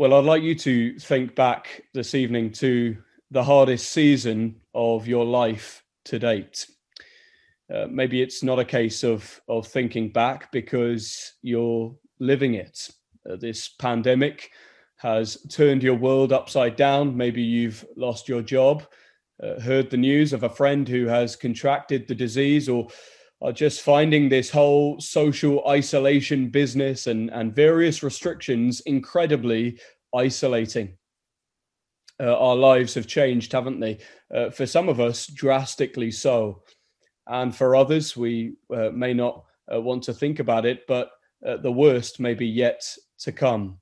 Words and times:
Well, 0.00 0.14
I'd 0.14 0.24
like 0.24 0.42
you 0.42 0.54
to 0.54 0.98
think 0.98 1.34
back 1.34 1.82
this 1.92 2.14
evening 2.14 2.52
to 2.52 2.96
the 3.30 3.44
hardest 3.44 3.92
season 3.92 4.56
of 4.74 5.06
your 5.06 5.26
life 5.26 5.84
to 6.06 6.18
date. 6.18 6.66
Uh, 7.70 7.86
maybe 7.86 8.22
it's 8.22 8.42
not 8.42 8.58
a 8.58 8.64
case 8.64 9.04
of 9.04 9.38
of 9.46 9.66
thinking 9.66 10.10
back 10.10 10.50
because 10.52 11.34
you're 11.42 11.94
living 12.18 12.54
it. 12.54 12.88
Uh, 13.28 13.36
this 13.36 13.68
pandemic 13.78 14.52
has 14.96 15.36
turned 15.50 15.82
your 15.82 15.96
world 15.96 16.32
upside 16.32 16.76
down. 16.76 17.14
Maybe 17.14 17.42
you've 17.42 17.84
lost 17.94 18.26
your 18.26 18.40
job, 18.40 18.84
uh, 19.42 19.60
heard 19.60 19.90
the 19.90 19.98
news 19.98 20.32
of 20.32 20.44
a 20.44 20.48
friend 20.48 20.88
who 20.88 21.08
has 21.08 21.36
contracted 21.36 22.08
the 22.08 22.14
disease, 22.14 22.70
or 22.70 22.88
are 23.42 23.52
just 23.52 23.80
finding 23.80 24.28
this 24.28 24.50
whole 24.50 25.00
social 25.00 25.66
isolation 25.66 26.48
business 26.48 27.06
and, 27.06 27.30
and 27.30 27.54
various 27.54 28.02
restrictions 28.02 28.80
incredibly 28.80 29.78
isolating. 30.14 30.96
Uh, 32.20 32.36
our 32.36 32.56
lives 32.56 32.94
have 32.94 33.06
changed, 33.06 33.52
haven't 33.52 33.80
they? 33.80 33.98
Uh, 34.34 34.50
for 34.50 34.66
some 34.66 34.88
of 34.90 35.00
us, 35.00 35.26
drastically 35.26 36.10
so. 36.10 36.62
And 37.26 37.54
for 37.54 37.74
others, 37.74 38.14
we 38.16 38.56
uh, 38.74 38.90
may 38.90 39.14
not 39.14 39.44
uh, 39.72 39.80
want 39.80 40.02
to 40.04 40.12
think 40.12 40.38
about 40.38 40.66
it, 40.66 40.86
but 40.86 41.10
uh, 41.46 41.56
the 41.56 41.72
worst 41.72 42.20
may 42.20 42.34
be 42.34 42.46
yet 42.46 42.82
to 43.20 43.32
come. 43.32 43.78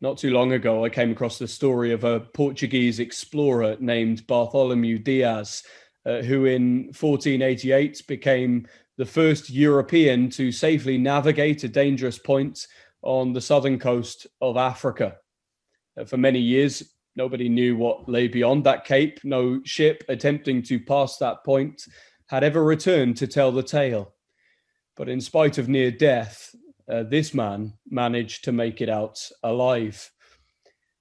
Not 0.00 0.18
too 0.18 0.30
long 0.30 0.52
ago, 0.52 0.84
I 0.84 0.88
came 0.88 1.12
across 1.12 1.38
the 1.38 1.46
story 1.46 1.92
of 1.92 2.02
a 2.04 2.20
Portuguese 2.20 2.98
explorer 2.98 3.76
named 3.78 4.26
Bartholomew 4.26 4.98
Diaz 4.98 5.62
uh, 6.06 6.22
who 6.22 6.46
in 6.46 6.84
1488 6.98 8.02
became 8.06 8.66
the 8.96 9.06
first 9.06 9.50
European 9.50 10.28
to 10.30 10.52
safely 10.52 10.98
navigate 10.98 11.64
a 11.64 11.68
dangerous 11.68 12.18
point 12.18 12.66
on 13.02 13.32
the 13.32 13.40
southern 13.40 13.78
coast 13.78 14.26
of 14.40 14.56
Africa. 14.56 15.16
Uh, 15.98 16.04
for 16.04 16.16
many 16.16 16.38
years, 16.38 16.94
nobody 17.16 17.48
knew 17.48 17.76
what 17.76 18.08
lay 18.08 18.28
beyond 18.28 18.64
that 18.64 18.84
cape. 18.84 19.18
No 19.24 19.60
ship 19.64 20.04
attempting 20.08 20.62
to 20.64 20.80
pass 20.80 21.16
that 21.18 21.44
point 21.44 21.82
had 22.26 22.44
ever 22.44 22.62
returned 22.62 23.16
to 23.16 23.26
tell 23.26 23.52
the 23.52 23.62
tale. 23.62 24.12
But 24.96 25.08
in 25.08 25.20
spite 25.20 25.58
of 25.58 25.68
near 25.68 25.90
death, 25.90 26.54
uh, 26.88 27.04
this 27.04 27.32
man 27.32 27.74
managed 27.88 28.44
to 28.44 28.52
make 28.52 28.80
it 28.80 28.88
out 28.88 29.18
alive. 29.42 30.10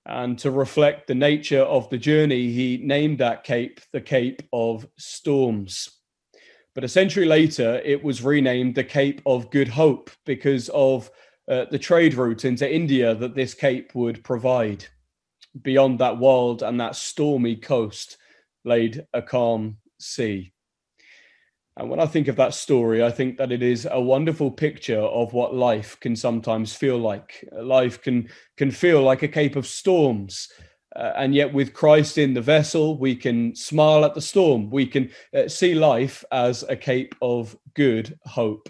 And 0.10 0.40
to 0.40 0.50
reflect 0.50 1.06
the 1.06 1.14
nature 1.14 1.62
of 1.62 1.88
the 1.92 2.00
journey, 2.00 2.52
he 2.52 2.82
named 2.84 3.20
that 3.20 3.44
cape 3.44 3.80
the 3.94 4.02
Cape 4.02 4.42
of 4.52 4.88
Storms. 4.98 6.00
But 6.74 6.84
a 6.84 6.88
century 6.88 7.26
later, 7.26 7.80
it 7.86 8.04
was 8.04 8.24
renamed 8.24 8.74
the 8.74 8.84
Cape 8.84 9.22
of 9.28 9.52
Good 9.52 9.68
Hope 9.68 10.10
because 10.26 10.68
of 10.70 11.12
uh, 11.48 11.66
the 11.70 11.78
trade 11.78 12.16
route 12.16 12.44
into 12.44 12.68
India 12.68 13.14
that 13.14 13.36
this 13.36 13.54
cape 13.54 13.94
would 13.94 14.24
provide. 14.24 14.84
Beyond 15.62 16.00
that 16.00 16.18
wild 16.18 16.64
and 16.64 16.80
that 16.80 16.96
stormy 16.96 17.56
coast 17.56 18.18
laid 18.66 19.06
a 19.14 19.22
calm 19.22 19.78
sea. 20.00 20.54
And 21.78 21.90
when 21.90 22.00
I 22.00 22.06
think 22.06 22.28
of 22.28 22.36
that 22.36 22.54
story, 22.54 23.04
I 23.04 23.10
think 23.10 23.38
that 23.38 23.52
it 23.54 23.64
is 23.64 23.88
a 23.90 24.02
wonderful 24.02 24.52
picture 24.52 25.00
of 25.00 25.34
what 25.34 25.56
life 25.56 25.98
can 26.02 26.16
sometimes 26.16 26.76
feel 26.76 26.98
like. 26.98 27.48
Life 27.54 28.02
can 28.02 28.30
can 28.58 28.70
feel 28.70 29.02
like 29.02 29.24
a 29.24 29.30
cape 29.30 29.56
of 29.56 29.66
storms, 29.66 30.50
uh, 30.96 31.14
and 31.16 31.34
yet 31.34 31.54
with 31.54 31.74
Christ 31.74 32.18
in 32.18 32.34
the 32.34 32.42
vessel, 32.42 32.98
we 32.98 33.16
can 33.16 33.56
smile 33.56 34.04
at 34.04 34.14
the 34.14 34.22
storm. 34.22 34.70
We 34.70 34.88
can 34.88 35.10
uh, 35.34 35.48
see 35.48 35.74
life 35.74 36.26
as 36.34 36.64
a 36.64 36.76
cape 36.76 37.16
of 37.22 37.56
good 37.76 38.20
hope, 38.26 38.68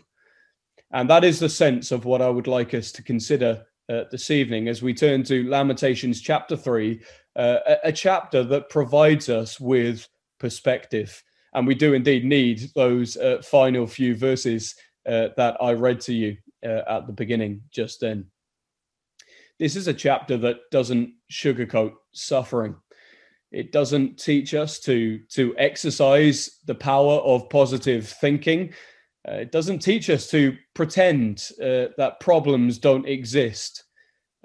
and 0.92 1.10
that 1.10 1.24
is 1.24 1.40
the 1.40 1.50
sense 1.50 1.92
of 1.92 2.06
what 2.06 2.22
I 2.22 2.30
would 2.30 2.48
like 2.48 2.76
us 2.76 2.92
to 2.92 3.02
consider 3.02 3.66
uh, 3.90 4.04
this 4.12 4.30
evening 4.30 4.68
as 4.68 4.84
we 4.84 4.94
turn 4.94 5.24
to 5.24 5.50
Lamentations 5.50 6.22
chapter 6.22 6.56
three, 6.56 7.02
uh, 7.36 7.58
a, 7.66 7.78
a 7.86 7.92
chapter 7.92 8.44
that 8.44 8.70
provides 8.70 9.30
us 9.30 9.60
with 9.60 10.08
perspective 10.40 11.24
and 11.54 11.66
we 11.66 11.76
do 11.76 11.94
indeed 11.94 12.26
need 12.26 12.70
those 12.76 13.18
uh, 13.18 13.42
final 13.44 13.88
few 13.88 14.16
verses 14.16 14.76
uh, 15.08 15.30
that 15.38 15.58
I 15.62 15.74
read 15.74 16.00
to 16.02 16.14
you 16.14 16.38
uh, 16.66 16.82
at 16.88 17.08
the 17.08 17.14
beginning 17.14 17.62
just 17.72 18.02
then. 18.02 18.26
This 19.58 19.76
is 19.76 19.88
a 19.88 19.94
chapter 19.94 20.38
that 20.38 20.58
doesn't 20.72 21.14
sugarcoat 21.32 21.94
suffering. 22.14 22.76
It 23.52 23.72
doesn't 23.72 24.20
teach 24.20 24.54
us 24.54 24.80
to, 24.82 25.20
to 25.30 25.56
exercise 25.58 26.60
the 26.66 26.76
power 26.76 27.16
of 27.16 27.50
positive 27.50 28.08
thinking. 28.08 28.74
Uh, 29.28 29.34
it 29.34 29.52
doesn't 29.52 29.80
teach 29.80 30.10
us 30.10 30.30
to 30.30 30.56
pretend 30.76 31.50
uh, 31.62 31.88
that 31.98 32.20
problems 32.20 32.78
don't 32.78 33.08
exist, 33.08 33.84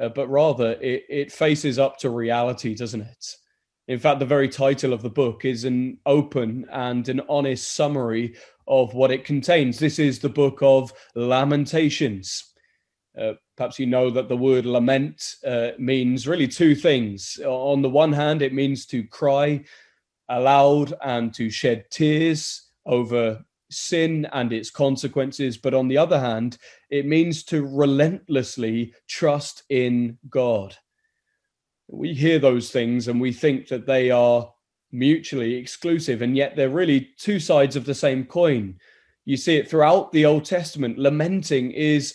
uh, 0.01 0.09
but 0.09 0.29
rather 0.29 0.73
it, 0.81 1.05
it 1.09 1.33
faces 1.33 1.79
up 1.79 1.99
to 1.99 2.11
reality, 2.11 2.75
doesn't 2.75 3.03
it? 3.03 3.27
In 3.87 3.99
fact, 3.99 4.19
the 4.19 4.27
very 4.27 4.49
title 4.49 4.95
of 4.95 5.03
the 5.03 5.11
book 5.11 5.45
is 5.45 5.65
an 5.65 5.99
open 6.07 6.67
and 6.73 7.07
an 7.09 7.21
honest 7.29 7.75
summary 7.75 8.35
of 8.67 8.95
what 8.95 9.11
it 9.11 9.25
contains. 9.27 9.79
This 9.79 9.99
is 9.99 10.19
the 10.19 10.29
book 10.31 10.61
of 10.63 10.91
Lamentations. 11.15 12.55
Uh, 13.19 13.35
perhaps 13.57 13.79
you 13.79 13.85
know 13.87 14.11
that 14.11 14.29
the 14.29 14.37
word 14.37 14.65
lament 14.65 15.35
uh, 15.47 15.73
means 15.79 16.27
really 16.27 16.49
two 16.49 16.75
things. 16.75 17.39
On 17.45 17.83
the 17.83 17.91
one 17.91 18.13
hand, 18.13 18.41
it 18.41 18.55
means 18.55 18.87
to 18.87 19.05
cry 19.05 19.63
aloud 20.31 20.95
and 21.03 21.35
to 21.35 21.51
shed 21.51 21.85
tears 21.91 22.71
over 22.87 23.45
sin 23.71 24.27
and 24.33 24.51
its 24.51 24.71
consequences. 24.71 25.59
But 25.59 25.75
on 25.75 25.89
the 25.89 25.99
other 25.99 26.19
hand, 26.19 26.57
it 26.89 27.05
means 27.05 27.45
to 27.45 27.67
relentlessly 27.67 28.95
trust 29.09 29.65
in 29.69 30.17
God 30.31 30.75
we 31.89 32.15
hear 32.15 32.39
those 32.39 32.71
things 32.71 33.09
and 33.09 33.21
we 33.21 33.33
think 33.33 33.69
that 33.69 33.87
they 33.87 34.11
are 34.11 34.51
mutually 34.93 35.55
exclusive, 35.55 36.23
and 36.23 36.37
yet 36.37 36.57
they're 36.57 36.69
really 36.69 37.11
two 37.19 37.41
sides 37.41 37.77
of 37.77 37.85
the 37.85 37.95
same 37.95 38.25
coin. 38.25 38.79
You 39.25 39.37
see 39.37 39.57
it 39.57 39.69
throughout 39.69 40.13
the 40.13 40.25
Old 40.25 40.45
Testament. 40.45 40.99
Lamenting 40.99 41.73
is 41.73 42.15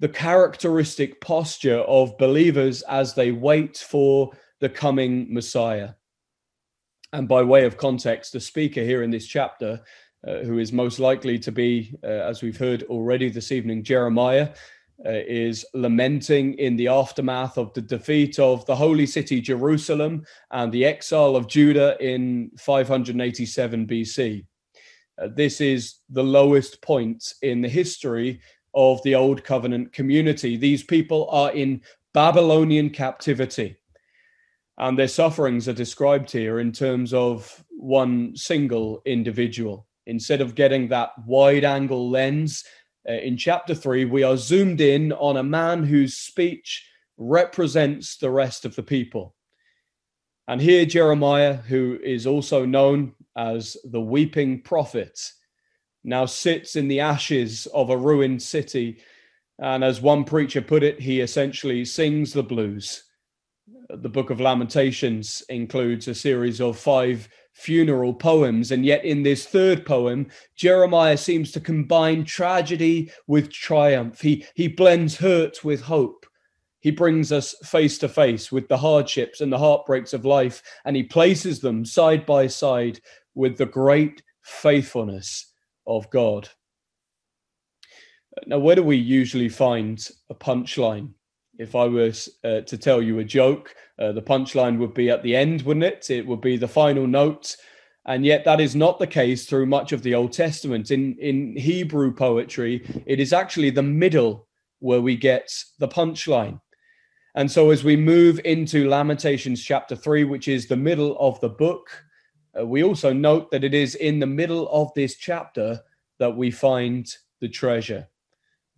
the 0.00 0.08
characteristic 0.08 1.20
posture 1.20 1.78
of 1.78 2.18
believers 2.18 2.82
as 2.82 3.14
they 3.14 3.32
wait 3.32 3.78
for 3.78 4.32
the 4.60 4.68
coming 4.68 5.32
Messiah. 5.32 5.90
And 7.12 7.28
by 7.28 7.42
way 7.42 7.64
of 7.64 7.76
context, 7.76 8.32
the 8.32 8.40
speaker 8.40 8.82
here 8.82 9.02
in 9.02 9.10
this 9.10 9.26
chapter, 9.26 9.80
uh, 10.26 10.38
who 10.38 10.58
is 10.58 10.72
most 10.72 10.98
likely 10.98 11.38
to 11.38 11.52
be, 11.52 11.94
uh, 12.02 12.08
as 12.08 12.42
we've 12.42 12.58
heard 12.58 12.82
already 12.84 13.30
this 13.30 13.52
evening, 13.52 13.84
Jeremiah, 13.84 14.50
uh, 15.04 15.10
is 15.10 15.64
lamenting 15.74 16.54
in 16.54 16.76
the 16.76 16.88
aftermath 16.88 17.58
of 17.58 17.72
the 17.74 17.82
defeat 17.82 18.38
of 18.38 18.64
the 18.66 18.74
holy 18.74 19.06
city 19.06 19.40
Jerusalem 19.40 20.24
and 20.50 20.72
the 20.72 20.84
exile 20.84 21.36
of 21.36 21.48
Judah 21.48 21.96
in 22.00 22.50
587 22.58 23.86
BC. 23.86 24.46
Uh, 25.20 25.28
this 25.34 25.60
is 25.60 25.96
the 26.10 26.24
lowest 26.24 26.80
point 26.80 27.22
in 27.42 27.60
the 27.60 27.68
history 27.68 28.40
of 28.74 29.02
the 29.02 29.14
Old 29.14 29.44
Covenant 29.44 29.92
community. 29.92 30.56
These 30.56 30.82
people 30.82 31.28
are 31.30 31.50
in 31.52 31.82
Babylonian 32.14 32.90
captivity. 32.90 33.76
And 34.78 34.98
their 34.98 35.08
sufferings 35.08 35.68
are 35.68 35.72
described 35.72 36.30
here 36.30 36.60
in 36.60 36.72
terms 36.72 37.14
of 37.14 37.64
one 37.70 38.36
single 38.36 39.00
individual. 39.06 39.86
Instead 40.06 40.40
of 40.40 40.54
getting 40.54 40.88
that 40.88 41.10
wide 41.26 41.64
angle 41.64 42.10
lens 42.10 42.62
uh, 43.08 43.12
in 43.12 43.36
chapter 43.36 43.74
3, 43.74 44.04
we 44.06 44.22
are 44.22 44.36
zoomed 44.36 44.80
in 44.80 45.12
on 45.12 45.36
a 45.36 45.42
man 45.42 45.84
whose 45.84 46.16
speech 46.16 46.88
represents 47.16 48.16
the 48.16 48.30
rest 48.30 48.64
of 48.64 48.74
the 48.76 48.82
people. 48.82 49.34
And 50.48 50.60
here, 50.60 50.86
Jeremiah, 50.86 51.54
who 51.54 51.98
is 52.02 52.26
also 52.26 52.64
known 52.64 53.14
as 53.36 53.76
the 53.84 54.00
weeping 54.00 54.62
prophet, 54.62 55.18
now 56.04 56.26
sits 56.26 56.76
in 56.76 56.88
the 56.88 57.00
ashes 57.00 57.66
of 57.74 57.90
a 57.90 57.96
ruined 57.96 58.42
city. 58.42 58.98
And 59.58 59.82
as 59.82 60.00
one 60.00 60.24
preacher 60.24 60.62
put 60.62 60.82
it, 60.82 61.00
he 61.00 61.20
essentially 61.20 61.84
sings 61.84 62.32
the 62.32 62.44
blues. 62.44 63.02
The 63.88 64.08
book 64.08 64.30
of 64.30 64.40
Lamentations 64.40 65.42
includes 65.48 66.06
a 66.06 66.14
series 66.14 66.60
of 66.60 66.78
five 66.78 67.28
funeral 67.56 68.12
poems. 68.12 68.70
And 68.70 68.84
yet, 68.84 69.04
in 69.04 69.22
this 69.22 69.46
third 69.46 69.86
poem, 69.86 70.28
Jeremiah 70.54 71.16
seems 71.16 71.50
to 71.52 71.60
combine 71.60 72.24
tragedy 72.24 73.10
with 73.26 73.50
triumph. 73.50 74.20
He, 74.20 74.44
he 74.54 74.68
blends 74.68 75.16
hurt 75.16 75.64
with 75.64 75.80
hope. 75.80 76.26
He 76.80 76.90
brings 76.90 77.32
us 77.32 77.54
face 77.64 77.98
to 77.98 78.08
face 78.08 78.52
with 78.52 78.68
the 78.68 78.76
hardships 78.76 79.40
and 79.40 79.50
the 79.50 79.58
heartbreaks 79.58 80.12
of 80.12 80.26
life, 80.26 80.62
and 80.84 80.94
he 80.94 81.02
places 81.02 81.60
them 81.60 81.84
side 81.84 82.26
by 82.26 82.46
side 82.46 83.00
with 83.34 83.56
the 83.56 83.66
great 83.66 84.22
faithfulness 84.42 85.52
of 85.86 86.08
God. 86.10 86.48
Now, 88.46 88.58
where 88.58 88.76
do 88.76 88.82
we 88.82 88.96
usually 88.96 89.48
find 89.48 90.06
a 90.28 90.34
punchline? 90.34 91.14
If 91.58 91.74
I 91.74 91.84
was 91.84 92.28
uh, 92.44 92.60
to 92.62 92.76
tell 92.76 93.00
you 93.00 93.18
a 93.18 93.24
joke, 93.24 93.74
uh, 93.98 94.12
the 94.12 94.22
punchline 94.22 94.78
would 94.78 94.94
be 94.94 95.10
at 95.10 95.22
the 95.22 95.34
end, 95.34 95.62
wouldn't 95.62 95.84
it? 95.84 96.10
It 96.10 96.26
would 96.26 96.40
be 96.40 96.56
the 96.56 96.68
final 96.68 97.06
note. 97.06 97.56
And 98.04 98.24
yet, 98.24 98.44
that 98.44 98.60
is 98.60 98.76
not 98.76 98.98
the 98.98 99.06
case 99.06 99.46
through 99.46 99.66
much 99.66 99.92
of 99.92 100.02
the 100.02 100.14
Old 100.14 100.32
Testament. 100.32 100.90
In, 100.90 101.16
in 101.18 101.56
Hebrew 101.56 102.12
poetry, 102.14 102.86
it 103.06 103.18
is 103.18 103.32
actually 103.32 103.70
the 103.70 103.82
middle 103.82 104.46
where 104.78 105.00
we 105.00 105.16
get 105.16 105.52
the 105.78 105.88
punchline. 105.88 106.60
And 107.34 107.50
so, 107.50 107.70
as 107.70 107.82
we 107.82 107.96
move 107.96 108.40
into 108.44 108.88
Lamentations 108.88 109.62
chapter 109.62 109.96
3, 109.96 110.24
which 110.24 110.48
is 110.48 110.66
the 110.66 110.76
middle 110.76 111.16
of 111.18 111.40
the 111.40 111.48
book, 111.48 111.88
uh, 112.58 112.66
we 112.66 112.84
also 112.84 113.12
note 113.12 113.50
that 113.50 113.64
it 113.64 113.74
is 113.74 113.94
in 113.94 114.20
the 114.20 114.26
middle 114.26 114.68
of 114.68 114.92
this 114.94 115.16
chapter 115.16 115.80
that 116.18 116.36
we 116.36 116.50
find 116.50 117.12
the 117.40 117.48
treasure. 117.48 118.08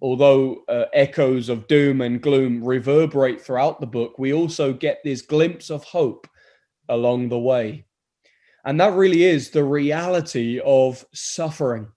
Although 0.00 0.64
uh, 0.68 0.84
echoes 0.92 1.48
of 1.48 1.66
doom 1.66 2.00
and 2.00 2.22
gloom 2.22 2.62
reverberate 2.62 3.40
throughout 3.40 3.80
the 3.80 3.86
book, 3.86 4.18
we 4.18 4.32
also 4.32 4.72
get 4.72 5.00
this 5.02 5.22
glimpse 5.22 5.70
of 5.70 5.82
hope 5.84 6.28
along 6.88 7.28
the 7.28 7.38
way. 7.38 7.84
And 8.64 8.80
that 8.80 8.94
really 8.94 9.24
is 9.24 9.50
the 9.50 9.64
reality 9.64 10.60
of 10.64 11.04
suffering. 11.12 11.88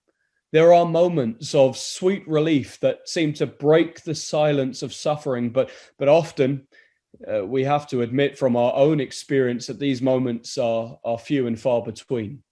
There 0.52 0.74
are 0.74 0.84
moments 0.84 1.54
of 1.54 1.78
sweet 1.78 2.26
relief 2.28 2.78
that 2.80 3.08
seem 3.08 3.32
to 3.34 3.46
break 3.46 4.02
the 4.02 4.14
silence 4.14 4.82
of 4.82 4.92
suffering, 4.92 5.50
but, 5.50 5.70
but 5.98 6.08
often 6.08 6.66
uh, 7.32 7.44
we 7.46 7.62
have 7.64 7.86
to 7.88 8.02
admit 8.02 8.38
from 8.38 8.56
our 8.56 8.74
own 8.74 9.00
experience 9.00 9.66
that 9.66 9.78
these 9.78 10.02
moments 10.02 10.58
are, 10.58 10.98
are 11.04 11.18
few 11.18 11.46
and 11.46 11.58
far 11.58 11.82
between. 11.82 12.42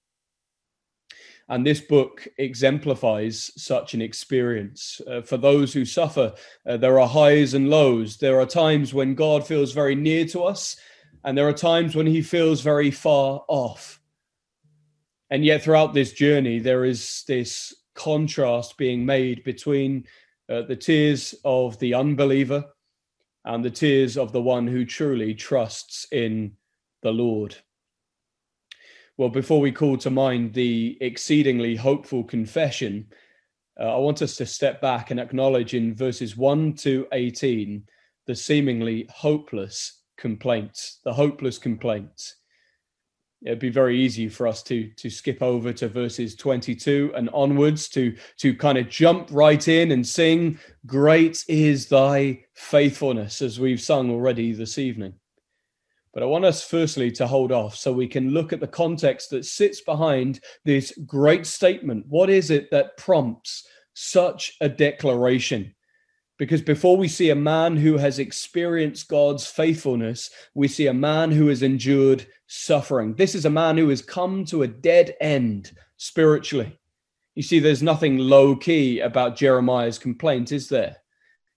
And 1.51 1.67
this 1.67 1.81
book 1.81 2.29
exemplifies 2.39 3.51
such 3.61 3.93
an 3.93 4.01
experience. 4.01 5.01
Uh, 5.05 5.21
for 5.21 5.37
those 5.37 5.73
who 5.73 5.85
suffer, 5.85 6.33
uh, 6.65 6.77
there 6.77 7.01
are 7.01 7.09
highs 7.09 7.55
and 7.55 7.69
lows. 7.69 8.19
There 8.19 8.41
are 8.41 8.47
times 8.47 8.95
when 8.95 9.17
God 9.17 9.45
feels 9.45 9.73
very 9.73 9.97
near 9.97 10.25
to 10.27 10.45
us, 10.45 10.77
and 11.25 11.37
there 11.37 11.49
are 11.49 11.53
times 11.53 11.97
when 11.97 12.07
he 12.07 12.23
feels 12.23 12.61
very 12.61 12.93
far 12.93 13.45
off. 13.49 14.01
And 15.31 15.45
yet, 15.45 15.65
throughout 15.65 15.93
this 15.93 16.13
journey, 16.13 16.61
there 16.61 16.85
is 16.85 17.25
this 17.27 17.75
contrast 17.95 18.79
being 18.79 19.05
made 19.05 19.43
between 19.43 20.05
uh, 20.49 20.63
the 20.63 20.77
tears 20.77 21.35
of 21.45 21.77
the 21.81 21.95
unbeliever 21.95 22.65
and 23.45 23.65
the 23.65 23.71
tears 23.71 24.17
of 24.17 24.31
the 24.31 24.43
one 24.43 24.69
who 24.69 24.85
truly 24.85 25.35
trusts 25.35 26.07
in 26.13 26.53
the 27.03 27.13
Lord. 27.13 27.57
Well, 29.21 29.29
before 29.29 29.61
we 29.61 29.71
call 29.71 29.99
to 29.99 30.09
mind 30.09 30.55
the 30.55 30.97
exceedingly 31.03 31.77
hopeful 31.77 32.25
confession, 32.25 33.07
uh, 33.79 33.95
I 33.95 33.99
want 33.99 34.23
us 34.23 34.35
to 34.37 34.47
step 34.47 34.81
back 34.81 35.11
and 35.11 35.21
acknowledge 35.21 35.75
in 35.75 35.95
verses 35.95 36.39
1 36.39 36.73
to 36.77 37.07
18 37.13 37.85
the 38.27 38.35
seemingly 38.35 39.07
hopeless 39.11 40.05
complaints, 40.17 41.01
the 41.05 41.13
hopeless 41.13 41.59
complaints. 41.59 42.37
It'd 43.45 43.59
be 43.59 43.69
very 43.69 44.01
easy 44.01 44.27
for 44.27 44.49
us 44.49 44.63
to 44.63 44.89
to 44.97 45.11
skip 45.11 45.43
over 45.43 45.71
to 45.75 45.89
verses 45.91 46.35
22 46.35 47.13
and 47.15 47.29
onwards 47.35 47.91
to 47.91 48.17
to 48.39 48.55
kind 48.55 48.79
of 48.79 48.89
jump 48.89 49.29
right 49.31 49.69
in 49.69 49.93
and 49.93 50.07
sing 50.07 50.59
great 50.87 51.45
is 51.47 51.89
thy 51.89 52.43
faithfulness 52.55 53.43
as 53.43 53.61
we've 53.61 53.83
sung 53.83 54.11
already 54.11 54.53
this 54.55 54.79
evening 54.79 55.13
but 56.13 56.23
i 56.23 56.27
want 56.27 56.45
us 56.45 56.63
firstly 56.63 57.11
to 57.11 57.27
hold 57.27 57.53
off 57.53 57.77
so 57.77 57.93
we 57.93 58.07
can 58.07 58.31
look 58.31 58.53
at 58.53 58.61
the 58.61 58.67
context 58.67 59.31
that 59.31 59.45
sits 59.45 59.81
behind 59.81 60.41
this 60.65 60.93
great 61.07 61.47
statement 61.47 62.05
what 62.09 62.31
is 62.31 62.51
it 62.51 62.71
that 62.71 62.97
prompts 62.97 63.67
such 63.95 64.57
a 64.61 64.69
declaration 64.69 65.75
because 66.41 66.63
before 66.63 66.97
we 66.97 67.07
see 67.07 67.29
a 67.29 67.35
man 67.35 67.77
who 67.77 67.99
has 67.99 68.19
experienced 68.19 69.09
God's 69.09 69.47
faithfulness, 69.47 70.31
we 70.55 70.69
see 70.69 70.87
a 70.87 70.95
man 70.95 71.31
who 71.31 71.49
has 71.49 71.63
endured 71.63 72.27
suffering. 72.47 73.15
This 73.15 73.35
is 73.35 73.45
a 73.45 73.51
man 73.51 73.77
who 73.77 73.91
has 73.91 74.01
come 74.01 74.47
to 74.47 74.63
a 74.63 74.67
dead 74.67 75.15
end 75.21 75.73
spiritually. 75.99 76.79
You 77.35 77.43
see, 77.43 77.59
there's 77.59 77.83
nothing 77.83 78.17
low 78.17 78.57
key 78.57 79.01
about 79.01 79.37
Jeremiah's 79.37 79.99
complaint, 79.99 80.51
is 80.51 80.71
there? 80.71 80.97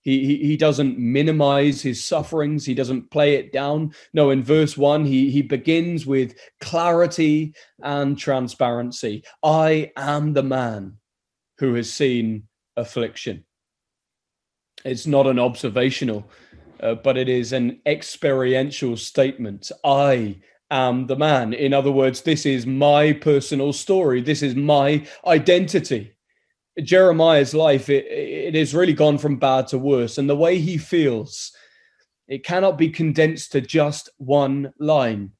He, 0.03 0.25
he, 0.25 0.37
he 0.47 0.57
doesn't 0.57 0.99
minimize 0.99 1.81
his 1.81 2.03
sufferings. 2.03 2.65
He 2.65 2.73
doesn't 2.73 3.09
play 3.09 3.35
it 3.35 3.53
down. 3.53 3.93
No, 4.13 4.31
in 4.31 4.43
verse 4.43 4.77
one, 4.77 5.05
he, 5.05 5.29
he 5.29 5.41
begins 5.41 6.05
with 6.05 6.35
clarity 6.59 7.53
and 7.81 8.17
transparency. 8.17 9.23
I 9.41 9.91
am 9.95 10.33
the 10.33 10.43
man 10.43 10.97
who 11.57 11.73
has 11.75 11.91
seen 11.91 12.47
affliction. 12.75 13.45
It's 14.83 15.07
not 15.07 15.27
an 15.27 15.39
observational, 15.39 16.29
uh, 16.81 16.95
but 16.95 17.17
it 17.17 17.29
is 17.29 17.53
an 17.53 17.79
experiential 17.85 18.97
statement. 18.97 19.71
I 19.85 20.41
am 20.69 21.07
the 21.07 21.15
man. 21.15 21.53
In 21.53 21.73
other 21.73 21.91
words, 21.91 22.21
this 22.21 22.45
is 22.45 22.65
my 22.65 23.13
personal 23.13 23.71
story. 23.71 24.21
This 24.21 24.41
is 24.41 24.55
my 24.55 25.07
identity. 25.25 26.12
Jeremiah's 26.81 27.53
life, 27.53 27.89
it, 27.89 28.05
it 28.05 28.55
has 28.55 28.73
really 28.73 28.93
gone 28.93 29.17
from 29.17 29.37
bad 29.37 29.67
to 29.67 29.77
worse. 29.77 30.17
And 30.17 30.29
the 30.29 30.35
way 30.35 30.59
he 30.59 30.77
feels, 30.77 31.51
it 32.27 32.43
cannot 32.43 32.77
be 32.77 32.89
condensed 32.89 33.51
to 33.51 33.61
just 33.61 34.09
one 34.17 34.73
line. 34.79 35.31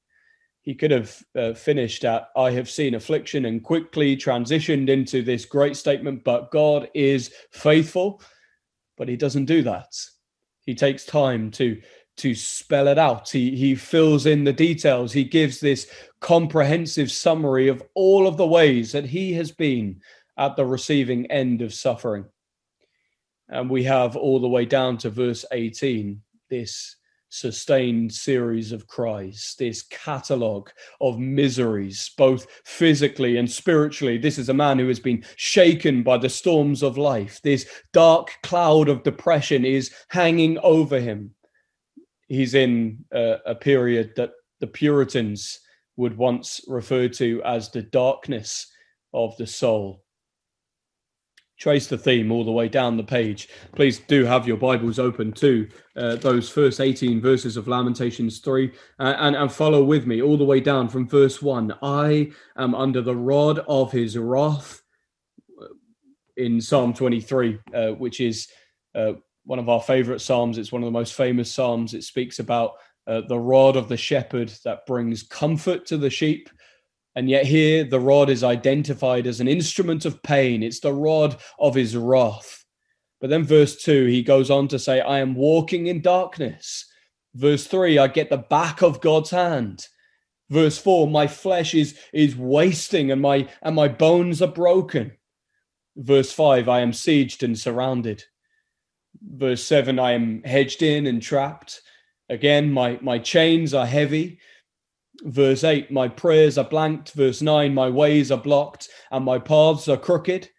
He 0.61 0.75
could 0.75 0.91
have 0.91 1.23
uh, 1.35 1.53
finished 1.53 2.05
at, 2.05 2.29
I 2.37 2.51
have 2.51 2.69
seen 2.69 2.95
affliction 2.95 3.45
and 3.45 3.63
quickly 3.63 4.15
transitioned 4.15 4.89
into 4.89 5.21
this 5.21 5.45
great 5.45 5.75
statement, 5.75 6.23
but 6.23 6.51
God 6.51 6.89
is 6.93 7.33
faithful 7.51 8.21
but 8.97 9.07
he 9.07 9.15
doesn't 9.15 9.45
do 9.45 9.61
that. 9.63 9.93
He 10.65 10.75
takes 10.75 11.05
time 11.05 11.51
to 11.51 11.81
to 12.15 12.35
spell 12.35 12.87
it 12.87 12.99
out. 12.99 13.29
He 13.29 13.55
he 13.55 13.75
fills 13.75 14.25
in 14.25 14.43
the 14.43 14.53
details. 14.53 15.11
He 15.11 15.23
gives 15.23 15.59
this 15.59 15.89
comprehensive 16.19 17.11
summary 17.11 17.67
of 17.67 17.83
all 17.95 18.27
of 18.27 18.37
the 18.37 18.47
ways 18.47 18.91
that 18.91 19.05
he 19.05 19.33
has 19.33 19.51
been 19.51 20.01
at 20.37 20.55
the 20.55 20.65
receiving 20.65 21.29
end 21.31 21.61
of 21.61 21.73
suffering. 21.73 22.25
And 23.49 23.69
we 23.69 23.83
have 23.83 24.15
all 24.15 24.39
the 24.39 24.47
way 24.47 24.65
down 24.65 24.97
to 24.99 25.09
verse 25.09 25.45
18 25.51 26.21
this 26.49 26.95
sustained 27.29 28.13
series 28.13 28.71
of 28.71 28.85
cries, 28.85 29.55
this 29.57 29.81
catalogue 29.83 30.69
of 31.01 31.17
miseries, 31.17 32.11
both 32.15 32.45
physically 32.63 33.37
and 33.37 33.49
spiritually. 33.49 34.19
This 34.19 34.37
is 34.37 34.49
a 34.49 34.53
man 34.53 34.77
who 34.77 34.87
has 34.87 34.99
been 34.99 35.25
shaken 35.35 36.03
by 36.03 36.17
the 36.19 36.29
storms 36.29 36.83
of 36.83 36.95
life. 36.95 37.41
This 37.41 37.67
dark 37.91 38.29
cloud 38.43 38.87
of 38.87 39.01
depression 39.01 39.65
is 39.65 39.91
hanging 40.09 40.59
over 40.59 40.99
him. 40.99 41.33
He's 42.27 42.53
in 42.53 43.03
a, 43.11 43.37
a 43.47 43.55
period 43.55 44.13
that 44.15 44.33
the 44.59 44.67
Puritans 44.67 45.59
would 45.97 46.15
once 46.15 46.61
refer 46.67 47.07
to 47.07 47.41
as 47.43 47.71
the 47.71 47.81
darkness 47.81 48.71
of 49.11 49.35
the 49.37 49.47
soul 49.47 50.02
trace 51.57 51.87
the 51.87 51.97
theme 51.97 52.31
all 52.31 52.43
the 52.43 52.51
way 52.51 52.67
down 52.67 52.97
the 52.97 53.03
page. 53.03 53.47
Please 53.75 53.99
do 53.99 54.25
have 54.25 54.47
your 54.47 54.57
Bibles 54.57 54.99
open 54.99 55.31
to 55.33 55.67
uh, 55.95 56.15
those 56.15 56.49
first 56.49 56.81
18 56.81 57.21
verses 57.21 57.57
of 57.57 57.67
Lamentations 57.67 58.39
3 58.39 58.71
uh, 58.99 59.15
and, 59.19 59.35
and 59.35 59.51
follow 59.51 59.83
with 59.83 60.05
me 60.05 60.21
all 60.21 60.37
the 60.37 60.43
way 60.43 60.59
down 60.59 60.89
from 60.89 61.07
verse 61.07 61.41
1. 61.41 61.73
I 61.81 62.31
am 62.57 62.75
under 62.75 63.01
the 63.01 63.15
rod 63.15 63.59
of 63.67 63.91
his 63.91 64.17
wrath 64.17 64.81
uh, 65.61 65.67
in 66.37 66.59
Psalm 66.59 66.93
23, 66.93 67.59
uh, 67.73 67.87
which 67.91 68.19
is 68.19 68.47
uh, 68.95 69.13
one 69.45 69.59
of 69.59 69.69
our 69.69 69.81
favorite 69.81 70.21
Psalms. 70.21 70.57
It's 70.57 70.71
one 70.71 70.81
of 70.81 70.87
the 70.87 70.91
most 70.91 71.13
famous 71.13 71.51
Psalms. 71.51 71.93
It 71.93 72.03
speaks 72.03 72.39
about 72.39 72.73
uh, 73.05 73.21
the 73.27 73.39
rod 73.39 73.75
of 73.75 73.89
the 73.89 73.97
shepherd 73.97 74.51
that 74.63 74.85
brings 74.85 75.23
comfort 75.23 75.85
to 75.87 75.97
the 75.97 76.09
sheep 76.09 76.49
and 77.15 77.29
yet, 77.29 77.45
here 77.45 77.83
the 77.83 77.99
rod 77.99 78.29
is 78.29 78.43
identified 78.43 79.27
as 79.27 79.39
an 79.39 79.47
instrument 79.47 80.05
of 80.05 80.23
pain. 80.23 80.63
It's 80.63 80.79
the 80.79 80.93
rod 80.93 81.37
of 81.59 81.75
his 81.75 81.95
wrath. 81.95 82.65
But 83.21 83.29
then, 83.29 83.43
verse 83.43 83.81
2, 83.83 84.05
he 84.05 84.23
goes 84.23 84.49
on 84.49 84.67
to 84.69 84.79
say, 84.79 84.99
I 84.99 85.19
am 85.19 85.35
walking 85.35 85.87
in 85.87 86.01
darkness. 86.01 86.85
Verse 87.35 87.65
3, 87.67 87.97
I 87.97 88.07
get 88.07 88.29
the 88.29 88.37
back 88.37 88.81
of 88.81 89.01
God's 89.01 89.29
hand. 89.29 89.87
Verse 90.49 90.77
4, 90.77 91.07
my 91.07 91.27
flesh 91.27 91.73
is, 91.73 91.97
is 92.13 92.35
wasting 92.35 93.11
and 93.11 93.21
my, 93.21 93.47
and 93.61 93.75
my 93.75 93.87
bones 93.87 94.41
are 94.41 94.47
broken. 94.47 95.13
Verse 95.95 96.31
5, 96.31 96.67
I 96.67 96.81
am 96.81 96.91
sieged 96.91 97.43
and 97.43 97.57
surrounded. 97.57 98.23
Verse 99.21 99.63
7, 99.63 99.99
I 99.99 100.11
am 100.11 100.43
hedged 100.43 100.81
in 100.81 101.07
and 101.07 101.21
trapped. 101.21 101.81
Again, 102.29 102.71
my, 102.71 102.99
my 103.01 103.19
chains 103.19 103.73
are 103.73 103.85
heavy. 103.85 104.39
Verse 105.21 105.63
8, 105.63 105.91
my 105.91 106.07
prayers 106.07 106.57
are 106.57 106.67
blanked. 106.67 107.11
Verse 107.11 107.41
9, 107.41 107.73
my 107.73 107.89
ways 107.89 108.31
are 108.31 108.37
blocked 108.37 108.89
and 109.11 109.23
my 109.23 109.39
paths 109.39 109.87
are 109.87 109.97
crooked. 109.97 110.49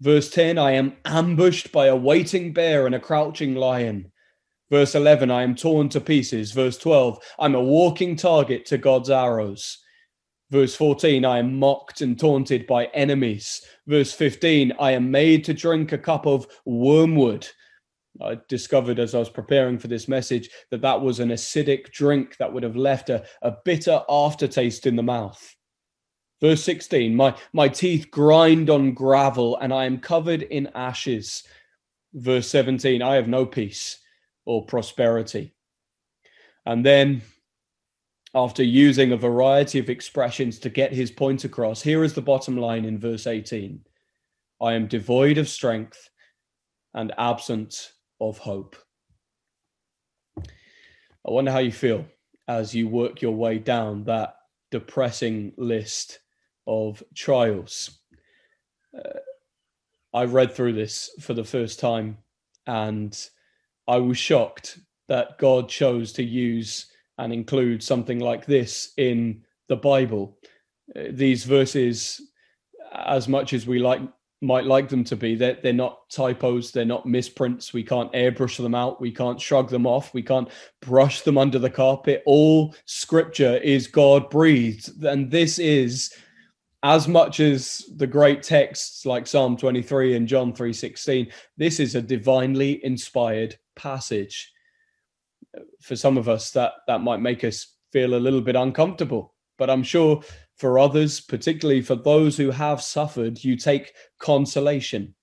Verse 0.00 0.30
10, 0.30 0.58
I 0.58 0.72
am 0.72 0.96
ambushed 1.04 1.72
by 1.72 1.86
a 1.86 1.96
waiting 1.96 2.52
bear 2.52 2.86
and 2.86 2.94
a 2.94 3.00
crouching 3.00 3.54
lion. 3.54 4.12
Verse 4.70 4.94
11, 4.94 5.30
I 5.30 5.42
am 5.42 5.54
torn 5.56 5.88
to 5.88 6.00
pieces. 6.00 6.52
Verse 6.52 6.76
12, 6.78 7.18
I'm 7.38 7.54
a 7.54 7.62
walking 7.62 8.14
target 8.14 8.66
to 8.66 8.78
God's 8.78 9.10
arrows. 9.10 9.78
Verse 10.50 10.74
14, 10.74 11.24
I 11.24 11.38
am 11.38 11.58
mocked 11.58 12.00
and 12.00 12.18
taunted 12.18 12.66
by 12.66 12.86
enemies. 12.86 13.60
Verse 13.86 14.12
15, 14.12 14.72
I 14.78 14.92
am 14.92 15.10
made 15.10 15.44
to 15.44 15.54
drink 15.54 15.92
a 15.92 15.98
cup 15.98 16.26
of 16.26 16.46
wormwood. 16.64 17.48
I 18.20 18.38
discovered 18.48 18.98
as 18.98 19.14
I 19.14 19.18
was 19.18 19.28
preparing 19.28 19.78
for 19.78 19.88
this 19.88 20.08
message 20.08 20.50
that 20.70 20.80
that 20.82 21.00
was 21.00 21.20
an 21.20 21.30
acidic 21.30 21.90
drink 21.92 22.36
that 22.38 22.52
would 22.52 22.62
have 22.62 22.76
left 22.76 23.10
a, 23.10 23.24
a 23.42 23.54
bitter 23.64 24.02
aftertaste 24.08 24.86
in 24.86 24.96
the 24.96 25.02
mouth. 25.02 25.54
Verse 26.40 26.62
16 26.62 27.14
my, 27.14 27.34
my 27.52 27.68
teeth 27.68 28.10
grind 28.10 28.70
on 28.70 28.92
gravel 28.92 29.56
and 29.56 29.72
I 29.72 29.84
am 29.84 29.98
covered 29.98 30.42
in 30.42 30.68
ashes. 30.74 31.44
Verse 32.14 32.48
17 32.48 33.02
I 33.02 33.14
have 33.16 33.28
no 33.28 33.46
peace 33.46 33.98
or 34.44 34.64
prosperity. 34.64 35.54
And 36.64 36.84
then, 36.84 37.22
after 38.34 38.62
using 38.62 39.12
a 39.12 39.16
variety 39.16 39.78
of 39.78 39.88
expressions 39.88 40.58
to 40.58 40.68
get 40.68 40.92
his 40.92 41.10
point 41.10 41.44
across, 41.44 41.82
here 41.82 42.04
is 42.04 42.14
the 42.14 42.22
bottom 42.22 42.56
line 42.56 42.84
in 42.84 42.98
verse 42.98 43.26
18 43.26 43.80
I 44.60 44.74
am 44.74 44.86
devoid 44.86 45.38
of 45.38 45.48
strength 45.48 46.10
and 46.94 47.12
absent 47.16 47.92
of 48.20 48.38
hope. 48.38 48.76
I 50.38 51.30
wonder 51.30 51.50
how 51.50 51.58
you 51.58 51.72
feel 51.72 52.06
as 52.46 52.74
you 52.74 52.88
work 52.88 53.20
your 53.20 53.32
way 53.32 53.58
down 53.58 54.04
that 54.04 54.34
depressing 54.70 55.52
list 55.56 56.20
of 56.66 57.02
trials. 57.14 57.98
Uh, 58.96 59.18
I 60.14 60.24
read 60.24 60.52
through 60.52 60.72
this 60.72 61.10
for 61.20 61.34
the 61.34 61.44
first 61.44 61.80
time 61.80 62.18
and 62.66 63.18
I 63.86 63.98
was 63.98 64.18
shocked 64.18 64.78
that 65.08 65.38
God 65.38 65.68
chose 65.68 66.12
to 66.14 66.22
use 66.22 66.86
and 67.18 67.32
include 67.32 67.82
something 67.82 68.18
like 68.18 68.46
this 68.46 68.92
in 68.96 69.42
the 69.68 69.76
Bible. 69.76 70.38
Uh, 70.94 71.04
these 71.10 71.44
verses, 71.44 72.20
as 72.94 73.28
much 73.28 73.52
as 73.52 73.66
we 73.66 73.78
like 73.78 74.00
might 74.40 74.64
like 74.64 74.88
them 74.88 75.04
to 75.04 75.16
be. 75.16 75.34
They're, 75.34 75.58
they're 75.62 75.72
not 75.72 76.08
typos, 76.10 76.70
they're 76.70 76.84
not 76.84 77.06
misprints. 77.06 77.72
We 77.72 77.82
can't 77.82 78.12
airbrush 78.12 78.56
them 78.56 78.74
out, 78.74 79.00
we 79.00 79.10
can't 79.10 79.40
shrug 79.40 79.68
them 79.68 79.86
off, 79.86 80.14
we 80.14 80.22
can't 80.22 80.48
brush 80.80 81.22
them 81.22 81.38
under 81.38 81.58
the 81.58 81.70
carpet. 81.70 82.22
All 82.26 82.74
scripture 82.84 83.56
is 83.56 83.86
God 83.86 84.30
breathed. 84.30 85.04
And 85.04 85.30
this 85.30 85.58
is 85.58 86.12
as 86.82 87.08
much 87.08 87.40
as 87.40 87.84
the 87.96 88.06
great 88.06 88.42
texts 88.42 89.04
like 89.04 89.26
Psalm 89.26 89.56
23 89.56 90.14
and 90.14 90.28
John 90.28 90.52
3:16, 90.52 91.32
this 91.56 91.80
is 91.80 91.94
a 91.94 92.02
divinely 92.02 92.84
inspired 92.84 93.58
passage. 93.74 94.52
For 95.80 95.96
some 95.96 96.16
of 96.16 96.28
us, 96.28 96.52
that 96.52 96.74
that 96.86 97.00
might 97.00 97.20
make 97.20 97.42
us 97.42 97.74
feel 97.92 98.14
a 98.14 98.16
little 98.16 98.40
bit 98.40 98.54
uncomfortable, 98.54 99.34
but 99.56 99.70
I'm 99.70 99.82
sure 99.82 100.22
for 100.58 100.78
others, 100.78 101.20
particularly 101.20 101.82
for 101.82 101.94
those 101.94 102.36
who 102.36 102.50
have 102.50 102.82
suffered, 102.82 103.42
you 103.42 103.56
take 103.56 103.92
consolation. 104.18 105.14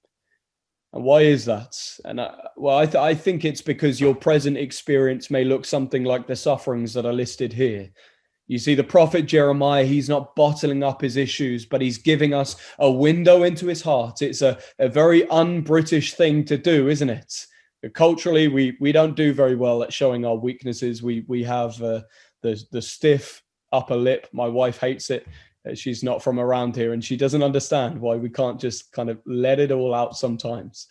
And 0.94 1.04
why 1.04 1.22
is 1.22 1.44
that? 1.46 1.76
And 2.06 2.22
I, 2.22 2.34
well, 2.56 2.78
I, 2.78 2.86
th- 2.86 2.96
I 2.96 3.14
think 3.14 3.44
it's 3.44 3.62
because 3.62 4.00
your 4.00 4.16
present 4.16 4.58
experience 4.58 5.30
may 5.30 5.44
look 5.44 5.66
something 5.66 6.06
like 6.06 6.26
the 6.26 6.38
sufferings 6.38 6.94
that 6.94 7.06
are 7.06 7.14
listed 7.14 7.52
here. 7.52 7.90
You 8.48 8.60
see, 8.60 8.76
the 8.76 8.84
prophet 8.84 9.24
Jeremiah, 9.24 9.84
he's 9.84 10.08
not 10.08 10.36
bottling 10.36 10.84
up 10.84 11.02
his 11.02 11.18
issues, 11.18 11.66
but 11.66 11.82
he's 11.82 11.98
giving 11.98 12.34
us 12.34 12.56
a 12.80 12.90
window 12.90 13.44
into 13.44 13.66
his 13.68 13.82
heart. 13.82 14.22
It's 14.22 14.42
a, 14.42 14.60
a 14.80 14.88
very 14.88 15.28
un 15.30 15.62
British 15.62 16.14
thing 16.14 16.46
to 16.46 16.58
do, 16.58 16.88
isn't 16.88 17.10
it? 17.10 17.34
Culturally, 17.94 18.48
we, 18.48 18.78
we 18.80 18.92
don't 18.92 19.16
do 19.16 19.34
very 19.34 19.56
well 19.56 19.84
at 19.84 19.92
showing 19.92 20.26
our 20.26 20.36
weaknesses. 20.36 21.04
We, 21.04 21.26
we 21.28 21.44
have 21.44 21.82
uh, 21.82 22.02
the, 22.42 22.64
the 22.72 22.82
stiff 22.82 23.44
upper 23.72 23.96
lip. 23.96 24.28
My 24.32 24.48
wife 24.48 24.80
hates 24.80 25.10
it. 25.10 25.28
Uh, 25.68 25.74
she's 25.74 26.04
not 26.04 26.22
from 26.22 26.40
around 26.40 26.76
here 26.76 26.94
and 26.94 27.04
she 27.04 27.18
doesn't 27.18 27.44
understand 27.44 28.00
why 28.00 28.16
we 28.16 28.30
can't 28.30 28.60
just 28.60 28.92
kind 28.92 29.10
of 29.10 29.20
let 29.26 29.60
it 29.60 29.72
all 29.72 29.94
out 29.94 30.16
sometimes. 30.16 30.88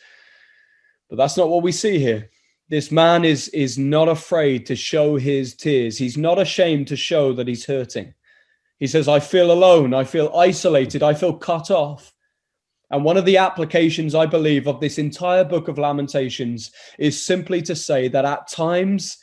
But 1.09 1.17
that's 1.17 1.37
not 1.37 1.49
what 1.49 1.63
we 1.63 1.73
see 1.73 1.99
here. 1.99 2.31
This 2.69 2.91
man 2.91 3.25
is 3.25 3.49
is 3.49 3.79
not 3.79 4.09
afraid 4.09 4.67
to 4.67 4.75
show 4.75 5.17
his 5.17 5.55
tears. 5.55 5.99
He's 5.99 6.17
not 6.17 6.39
ashamed 6.39 6.89
to 6.89 6.97
show 6.97 7.33
that 7.35 7.47
he's 7.47 7.67
hurting. 7.67 8.15
He 8.79 8.87
says, 8.87 9.07
I 9.07 9.21
feel 9.21 9.53
alone. 9.53 9.95
I 9.95 10.05
feel 10.05 10.35
isolated. 10.35 11.03
I 11.03 11.15
feel 11.15 11.35
cut 11.35 11.71
off. 11.71 12.13
And 12.91 13.05
one 13.05 13.17
of 13.17 13.25
the 13.25 13.37
applications, 13.37 14.15
I 14.15 14.27
believe, 14.27 14.67
of 14.67 14.81
this 14.81 14.99
entire 14.99 15.45
book 15.45 15.69
of 15.69 15.79
Lamentations 15.79 16.71
is 16.99 17.25
simply 17.25 17.63
to 17.63 17.77
say 17.77 18.09
that 18.09 18.25
at 18.25 18.49
times 18.49 19.19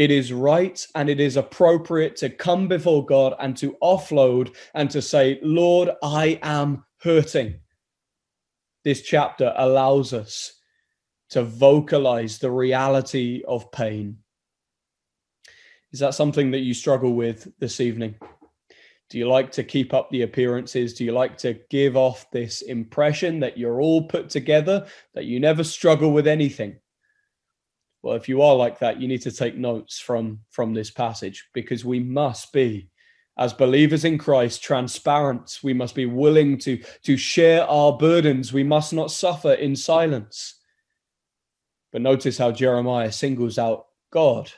it 0.00 0.10
is 0.10 0.32
right 0.32 0.86
and 0.94 1.10
it 1.10 1.20
is 1.20 1.36
appropriate 1.36 2.16
to 2.16 2.30
come 2.30 2.66
before 2.66 3.04
God 3.04 3.34
and 3.38 3.54
to 3.58 3.76
offload 3.82 4.56
and 4.72 4.90
to 4.92 5.02
say, 5.02 5.38
Lord, 5.42 5.90
I 6.02 6.40
am 6.42 6.86
hurting. 7.02 7.60
This 8.82 9.02
chapter 9.02 9.52
allows 9.58 10.14
us 10.14 10.54
to 11.28 11.42
vocalize 11.42 12.38
the 12.38 12.50
reality 12.50 13.42
of 13.46 13.70
pain. 13.72 14.16
Is 15.92 16.00
that 16.00 16.14
something 16.14 16.50
that 16.52 16.60
you 16.60 16.72
struggle 16.72 17.12
with 17.12 17.52
this 17.58 17.78
evening? 17.78 18.14
Do 19.10 19.18
you 19.18 19.28
like 19.28 19.52
to 19.52 19.62
keep 19.62 19.92
up 19.92 20.08
the 20.08 20.22
appearances? 20.22 20.94
Do 20.94 21.04
you 21.04 21.12
like 21.12 21.36
to 21.38 21.60
give 21.68 21.98
off 21.98 22.24
this 22.30 22.62
impression 22.62 23.38
that 23.40 23.58
you're 23.58 23.82
all 23.82 24.04
put 24.04 24.30
together, 24.30 24.86
that 25.12 25.26
you 25.26 25.40
never 25.40 25.62
struggle 25.62 26.10
with 26.10 26.26
anything? 26.26 26.76
Well 28.02 28.16
if 28.16 28.28
you 28.28 28.42
are 28.42 28.54
like 28.54 28.78
that 28.78 29.00
you 29.00 29.08
need 29.08 29.22
to 29.22 29.32
take 29.32 29.56
notes 29.56 29.98
from 29.98 30.40
from 30.50 30.74
this 30.74 30.90
passage 30.90 31.48
because 31.52 31.84
we 31.84 32.00
must 32.00 32.52
be 32.52 32.88
as 33.38 33.52
believers 33.52 34.04
in 34.04 34.18
Christ 34.18 34.62
transparent 34.62 35.58
we 35.62 35.72
must 35.72 35.94
be 35.94 36.06
willing 36.06 36.58
to 36.58 36.82
to 37.04 37.16
share 37.16 37.64
our 37.66 37.96
burdens 37.96 38.52
we 38.52 38.64
must 38.64 38.92
not 38.92 39.10
suffer 39.10 39.52
in 39.52 39.76
silence 39.76 40.56
but 41.92 42.02
notice 42.02 42.38
how 42.38 42.52
Jeremiah 42.52 43.12
singles 43.12 43.58
out 43.58 43.86
God 44.12 44.50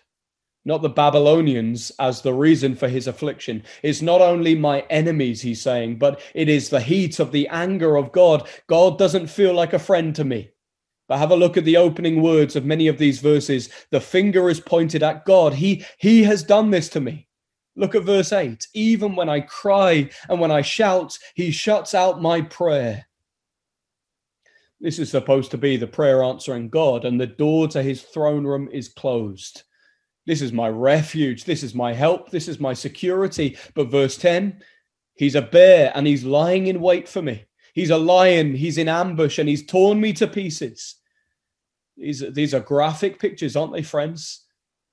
not 0.65 0.83
the 0.83 0.89
Babylonians 0.89 1.91
as 1.99 2.23
the 2.23 2.33
reason 2.33 2.77
for 2.77 2.89
his 2.89 3.09
affliction. 3.09 3.65
It's 3.83 4.03
not 4.03 4.21
only 4.21 4.55
my 4.55 4.81
enemies, 4.91 5.43
he's 5.43 5.61
saying, 5.61 5.99
but 5.99 6.21
it 6.35 6.49
is 6.49 6.69
the 6.69 6.81
heat 6.81 7.19
of 7.19 7.33
the 7.33 7.49
anger 7.49 7.97
of 7.97 8.13
God. 8.13 8.49
God 8.69 8.99
doesn't 8.99 9.27
feel 9.27 9.55
like 9.55 9.73
a 9.73 9.79
friend 9.79 10.15
to 10.17 10.25
me. 10.25 10.51
But 11.12 11.19
have 11.19 11.31
a 11.31 11.37
look 11.37 11.59
at 11.59 11.66
the 11.66 11.76
opening 11.76 12.23
words 12.23 12.57
of 12.57 12.64
many 12.64 12.88
of 12.88 12.97
these 12.97 13.21
verses. 13.21 13.69
The 13.90 14.00
finger 14.00 14.49
is 14.49 14.61
pointed 14.61 15.02
at 15.02 15.26
God. 15.26 15.52
He, 15.52 15.85
he 15.99 16.23
has 16.23 16.42
done 16.42 16.71
this 16.71 16.88
to 16.88 17.00
me. 17.00 17.28
Look 17.76 17.95
at 17.95 18.04
verse 18.04 18.33
8. 18.33 18.66
Even 18.73 19.14
when 19.14 19.28
I 19.28 19.40
cry 19.40 20.09
and 20.31 20.40
when 20.40 20.50
I 20.50 20.62
shout, 20.62 21.19
he 21.35 21.50
shuts 21.50 21.95
out 21.95 22.23
my 22.23 22.40
prayer. 22.40 23.04
This 24.81 24.99
is 24.99 25.11
supposed 25.11 25.50
to 25.50 25.59
be 25.59 25.76
the 25.76 25.87
prayer 25.87 26.25
answering 26.25 26.71
God, 26.71 27.04
and 27.04 27.21
the 27.21 27.26
door 27.26 27.69
to 27.69 27.83
his 27.83 28.00
throne 28.00 28.47
room 28.47 28.71
is 28.73 28.88
closed. 28.88 29.64
This 30.26 30.40
is 30.40 30.50
my 30.50 30.71
refuge. 30.71 31.45
This 31.45 31.62
is 31.62 31.75
my 31.75 31.92
help. 31.92 32.31
This 32.31 32.49
is 32.49 32.59
my 32.59 32.73
security. 32.73 33.59
But 33.75 33.90
verse 33.90 34.16
10 34.16 34.62
He's 35.16 35.35
a 35.35 35.42
bear 35.42 35.92
and 35.95 36.07
he's 36.07 36.25
lying 36.25 36.69
in 36.69 36.81
wait 36.81 37.07
for 37.07 37.21
me. 37.21 37.45
He's 37.75 37.90
a 37.90 37.99
lion. 37.99 38.54
He's 38.54 38.78
in 38.78 38.88
ambush 38.88 39.38
and 39.38 39.47
he's 39.47 39.66
torn 39.66 40.00
me 40.00 40.14
to 40.14 40.26
pieces. 40.26 40.97
These, 41.97 42.25
these 42.33 42.55
are 42.55 42.61
graphic 42.61 43.19
pictures, 43.19 43.57
aren't 43.57 43.73
they, 43.73 43.83
friends? 43.83 44.45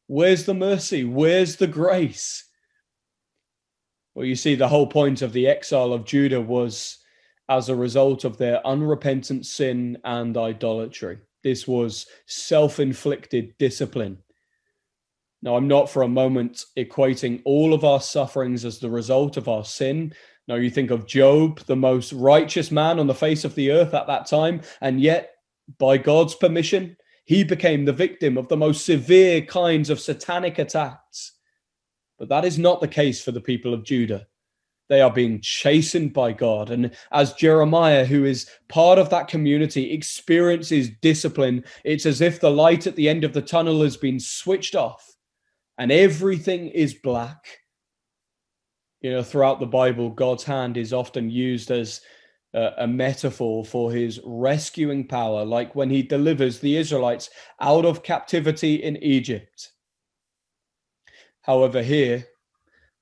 Where's 0.08 0.46
the 0.46 0.54
mercy? 0.54 1.04
Where's 1.04 1.58
the 1.58 1.68
grace? 1.68 2.46
Well, 4.16 4.26
you 4.26 4.36
see, 4.36 4.56
the 4.56 4.68
whole 4.68 4.88
point 4.88 5.22
of 5.22 5.34
the 5.34 5.48
exile 5.48 5.94
of 5.94 6.06
Judah 6.06 6.42
was 6.42 6.98
as 7.48 7.70
a 7.70 7.76
result 7.76 8.26
of 8.26 8.38
their 8.38 8.66
unrepentant 8.66 9.46
sin 9.46 9.98
and 10.04 10.36
idolatry. 10.38 11.20
This 11.44 11.68
was 11.68 12.06
self 12.28 12.80
inflicted 12.80 13.58
discipline. 13.58 14.18
Now, 15.42 15.56
I'm 15.56 15.68
not 15.68 15.90
for 15.90 16.04
a 16.04 16.08
moment 16.08 16.66
equating 16.78 17.42
all 17.46 17.74
of 17.74 17.86
our 17.86 18.02
sufferings 18.02 18.66
as 18.66 18.80
the 18.80 18.90
result 18.90 19.38
of 19.38 19.48
our 19.48 19.64
sin. 19.64 20.14
Now, 20.48 20.56
you 20.56 20.70
think 20.70 20.92
of 20.92 21.08
Job, 21.08 21.60
the 21.62 21.76
most 21.76 22.12
righteous 22.12 22.72
man 22.72 23.00
on 23.00 23.08
the 23.08 23.14
face 23.14 23.46
of 23.46 23.56
the 23.56 23.72
earth 23.72 23.94
at 23.94 24.08
that 24.08 24.26
time, 24.26 24.62
and 24.82 25.00
yet 25.00 25.32
by 25.78 25.98
God's 25.98 26.36
permission, 26.36 26.98
he 27.26 27.44
became 27.44 27.86
the 27.86 27.94
victim 27.94 28.38
of 28.38 28.48
the 28.48 28.58
most 28.58 28.86
severe 28.86 29.42
kinds 29.42 29.90
of 29.90 30.00
satanic 30.00 30.58
attacks. 30.58 31.34
But 32.18 32.30
that 32.30 32.44
is 32.46 32.58
not 32.58 32.82
the 32.82 32.88
case 32.88 33.24
for 33.24 33.32
the 33.32 33.42
people 33.42 33.74
of 33.74 33.84
Judah. 33.84 34.28
They 34.90 35.02
are 35.02 35.14
being 35.14 35.40
chastened 35.42 36.14
by 36.14 36.34
God. 36.34 36.72
And 36.72 36.92
as 37.12 37.34
Jeremiah, 37.34 38.04
who 38.04 38.26
is 38.26 38.50
part 38.68 38.98
of 38.98 39.12
that 39.12 39.28
community, 39.28 39.94
experiences 39.94 40.90
discipline, 41.02 41.64
it's 41.86 42.08
as 42.08 42.22
if 42.22 42.40
the 42.40 42.50
light 42.50 42.88
at 42.88 42.96
the 42.96 43.08
end 43.08 43.24
of 43.24 43.34
the 43.34 43.42
tunnel 43.42 43.84
has 43.84 43.96
been 43.96 44.20
switched 44.20 44.76
off 44.76 45.06
and 45.78 45.92
everything 45.92 46.70
is 46.70 46.96
black. 46.96 47.46
You 49.02 49.12
know, 49.12 49.24
throughout 49.24 49.60
the 49.60 49.68
Bible, 49.68 50.10
God's 50.10 50.44
hand 50.44 50.76
is 50.76 50.92
often 50.92 51.30
used 51.30 51.70
as 51.70 52.02
uh, 52.54 52.72
a 52.78 52.88
metaphor 52.88 53.64
for 53.64 53.92
his 53.92 54.20
rescuing 54.26 55.08
power, 55.08 55.46
like 55.46 55.76
when 55.76 55.90
he 55.90 56.02
delivers 56.02 56.60
the 56.60 56.78
Israelites 56.78 57.30
out 57.62 57.86
of 57.86 58.04
captivity 58.04 58.76
in 58.76 58.98
Egypt. 58.98 59.72
However, 61.42 61.82
here, 61.82 62.28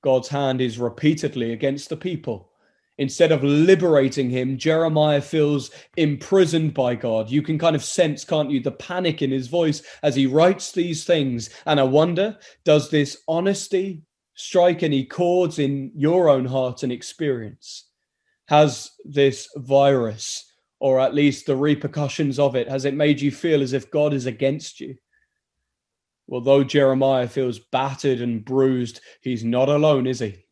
God's 0.02 0.28
hand 0.28 0.60
is 0.60 0.78
repeatedly 0.78 1.52
against 1.52 1.88
the 1.88 1.96
people. 1.96 2.50
Instead 2.98 3.30
of 3.30 3.44
liberating 3.44 4.28
him, 4.28 4.58
Jeremiah 4.58 5.20
feels 5.20 5.70
imprisoned 5.96 6.74
by 6.74 6.96
God. 6.96 7.30
You 7.30 7.42
can 7.42 7.58
kind 7.58 7.76
of 7.76 7.84
sense, 7.84 8.24
can't 8.24 8.50
you, 8.50 8.60
the 8.60 8.72
panic 8.72 9.22
in 9.22 9.30
his 9.30 9.46
voice 9.46 9.82
as 10.02 10.16
he 10.16 10.26
writes 10.26 10.72
these 10.72 11.04
things. 11.04 11.50
And 11.64 11.78
I 11.78 11.84
wonder, 11.84 12.36
does 12.64 12.90
this 12.90 13.18
honesty 13.28 14.02
strike 14.34 14.82
any 14.82 15.04
chords 15.04 15.60
in 15.60 15.92
your 15.94 16.28
own 16.28 16.44
heart 16.44 16.82
and 16.82 16.90
experience? 16.90 17.87
Has 18.48 18.90
this 19.04 19.48
virus, 19.56 20.52
or 20.80 21.00
at 21.00 21.14
least 21.14 21.46
the 21.46 21.56
repercussions 21.56 22.38
of 22.38 22.56
it, 22.56 22.68
has 22.68 22.84
it 22.84 22.94
made 22.94 23.20
you 23.20 23.30
feel 23.30 23.62
as 23.62 23.72
if 23.72 23.90
God 23.90 24.12
is 24.12 24.26
against 24.26 24.80
you? 24.80 24.96
Well, 26.26 26.40
though 26.40 26.64
Jeremiah 26.64 27.28
feels 27.28 27.58
battered 27.58 28.20
and 28.20 28.44
bruised, 28.44 29.00
he's 29.22 29.44
not 29.44 29.68
alone, 29.68 30.06
is 30.06 30.18
he? 30.18 30.44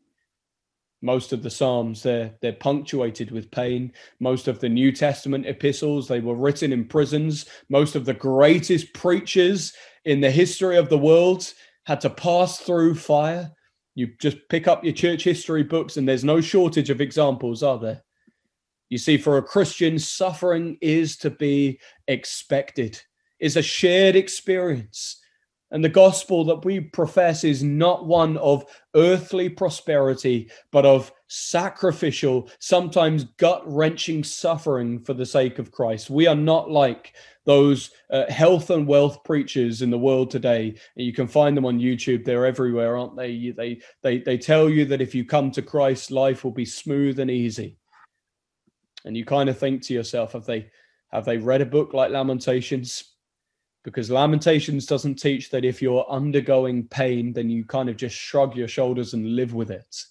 Most 1.03 1.33
of 1.33 1.43
the 1.43 1.51
Psalms, 1.51 2.03
they're, 2.03 2.35
they're 2.41 2.53
punctuated 2.53 3.31
with 3.31 3.51
pain. 3.51 3.93
Most 4.19 4.49
of 4.49 4.59
the 4.59 4.69
New 4.69 4.91
Testament 4.93 5.47
epistles, 5.47 6.09
they 6.09 6.21
were 6.21 6.35
written 6.35 6.73
in 6.73 6.87
prisons. 6.87 7.47
Most 7.69 7.95
of 7.95 8.07
the 8.07 8.15
greatest 8.15 8.93
preachers 8.95 9.75
in 10.05 10.21
the 10.21 10.31
history 10.31 10.77
of 10.77 10.89
the 10.89 10.99
world 10.99 11.53
had 11.85 12.01
to 12.01 12.11
pass 12.11 12.59
through 12.59 12.95
fire. 12.95 13.53
You 13.97 14.09
just 14.21 14.37
pick 14.51 14.69
up 14.69 14.85
your 14.85 14.93
church 14.93 15.25
history 15.25 15.63
books, 15.65 15.97
and 15.97 16.07
there's 16.07 16.23
no 16.23 16.41
shortage 16.41 16.91
of 16.91 17.01
examples, 17.01 17.63
are 17.63 17.79
there? 17.79 18.05
You 18.91 18.99
see, 18.99 19.17
for 19.17 19.39
a 19.39 19.43
Christian, 19.43 19.99
suffering 19.99 20.77
is 20.81 21.17
to 21.17 21.31
be 21.31 21.81
expected, 22.07 23.01
is 23.41 23.57
a 23.57 23.63
shared 23.63 24.15
experience. 24.15 25.21
And 25.77 25.85
the 25.85 25.91
gospel 25.91 26.43
that 26.47 26.65
we 26.65 26.81
profess 26.81 27.45
is 27.45 27.63
not 27.63 28.07
one 28.07 28.39
of 28.39 28.65
earthly 28.95 29.51
prosperity, 29.51 30.51
but 30.71 30.87
of 30.87 31.13
sacrificial, 31.27 32.49
sometimes 32.61 33.25
gut 33.37 33.63
wrenching 33.71 34.25
suffering 34.25 34.99
for 35.01 35.13
the 35.13 35.27
sake 35.27 35.59
of 35.59 35.73
Christ. 35.73 36.09
We 36.09 36.27
are 36.29 36.35
not 36.35 36.71
like 36.71 37.13
those 37.45 37.91
uh, 38.09 38.25
health 38.33 38.71
and 38.71 38.87
wealth 38.87 39.23
preachers 39.23 39.83
in 39.83 39.91
the 39.91 39.99
world 39.99 40.31
today. 40.31 40.77
You 40.95 41.13
can 41.13 41.29
find 41.29 41.55
them 41.55 41.67
on 41.67 41.79
YouTube. 41.79 42.25
They're 42.25 42.47
everywhere, 42.47 42.97
aren't 42.97 43.15
they? 43.15 43.51
They, 43.51 43.83
they, 44.01 44.21
they 44.21 44.39
tell 44.39 44.71
you 44.71 44.87
that 44.87 45.03
if 45.03 45.15
you 45.15 45.27
come 45.27 45.51
to 45.51 45.61
Christ, 45.61 46.11
life 46.11 46.43
will 46.43 46.53
be 46.53 46.65
smooth 46.65 47.21
and 47.21 47.31
easy. 47.31 47.77
And 49.05 49.15
you 49.15 49.27
kind 49.27 49.51
of 49.51 49.59
think 49.59 49.83
to 49.83 49.93
yourself, 49.93 50.33
have 50.33 50.47
they, 50.47 50.71
have 51.13 51.27
they 51.27 51.37
read 51.37 51.61
a 51.61 51.67
book 51.67 51.93
like 51.93 52.11
Lamentations? 52.11 53.16
Because 53.87 54.11
Lamentations 54.11 54.85
doesn't 54.85 55.15
teach 55.15 55.49
that 55.51 55.65
if 55.65 55.81
you're 55.81 56.05
undergoing 56.11 56.89
pain, 56.89 57.33
then 57.33 57.49
you 57.49 57.65
kind 57.65 57.89
of 57.89 57.97
just 57.97 58.17
shrug 58.17 58.57
your 58.57 58.67
shoulders 58.67 59.15
and 59.15 59.37
live 59.37 59.55
with 59.55 59.71
it. 59.71 60.03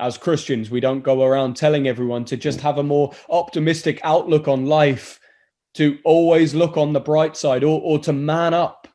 As 0.00 0.18
Christians, 0.18 0.70
we 0.70 0.80
don't 0.80 1.04
go 1.04 1.22
around 1.22 1.54
telling 1.54 1.86
everyone 1.86 2.24
to 2.24 2.36
just 2.36 2.60
have 2.62 2.78
a 2.78 2.82
more 2.82 3.14
optimistic 3.30 4.00
outlook 4.02 4.48
on 4.48 4.66
life, 4.66 5.20
to 5.74 5.98
always 6.04 6.52
look 6.52 6.76
on 6.76 6.92
the 6.92 6.98
bright 6.98 7.36
side, 7.36 7.62
or, 7.62 7.80
or 7.80 8.00
to 8.00 8.12
man 8.12 8.52
up. 8.52 8.88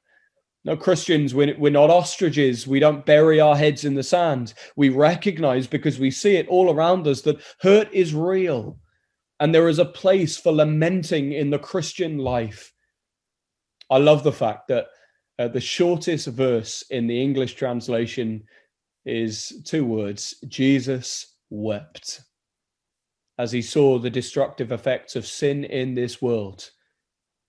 No, 0.66 0.76
Christians, 0.76 1.34
we're, 1.34 1.58
we're 1.58 1.72
not 1.72 1.90
ostriches. 1.90 2.68
We 2.68 2.82
don't 2.82 3.06
bury 3.06 3.40
our 3.40 3.56
heads 3.56 3.86
in 3.86 3.96
the 3.96 4.04
sand. 4.04 4.56
We 4.76 4.90
recognize 4.90 5.68
because 5.68 5.98
we 5.98 6.12
see 6.12 6.36
it 6.36 6.50
all 6.50 6.70
around 6.70 7.08
us 7.08 7.22
that 7.22 7.42
hurt 7.62 7.88
is 7.94 8.14
real. 8.14 8.78
And 9.40 9.56
there 9.56 9.70
is 9.70 9.80
a 9.80 9.86
place 9.86 10.36
for 10.36 10.52
lamenting 10.52 11.32
in 11.32 11.50
the 11.50 11.60
Christian 11.60 12.18
life 12.18 12.74
I 13.90 13.98
love 13.98 14.24
the 14.24 14.32
fact 14.32 14.68
that 14.68 14.88
uh, 15.38 15.48
the 15.48 15.62
shortest 15.62 16.28
verse 16.28 16.84
in 16.90 17.08
the 17.08 17.22
English 17.22 17.56
translation 17.56 18.44
is 19.06 19.62
two 19.66 19.86
words 19.86 20.36
Jesus 20.48 21.36
wept 21.50 22.22
as 23.38 23.52
he 23.52 23.62
saw 23.62 23.98
the 23.98 24.10
destructive 24.10 24.74
effects 24.74 25.16
of 25.16 25.26
sin 25.26 25.64
in 25.64 25.96
this 25.96 26.22
world. 26.22 26.70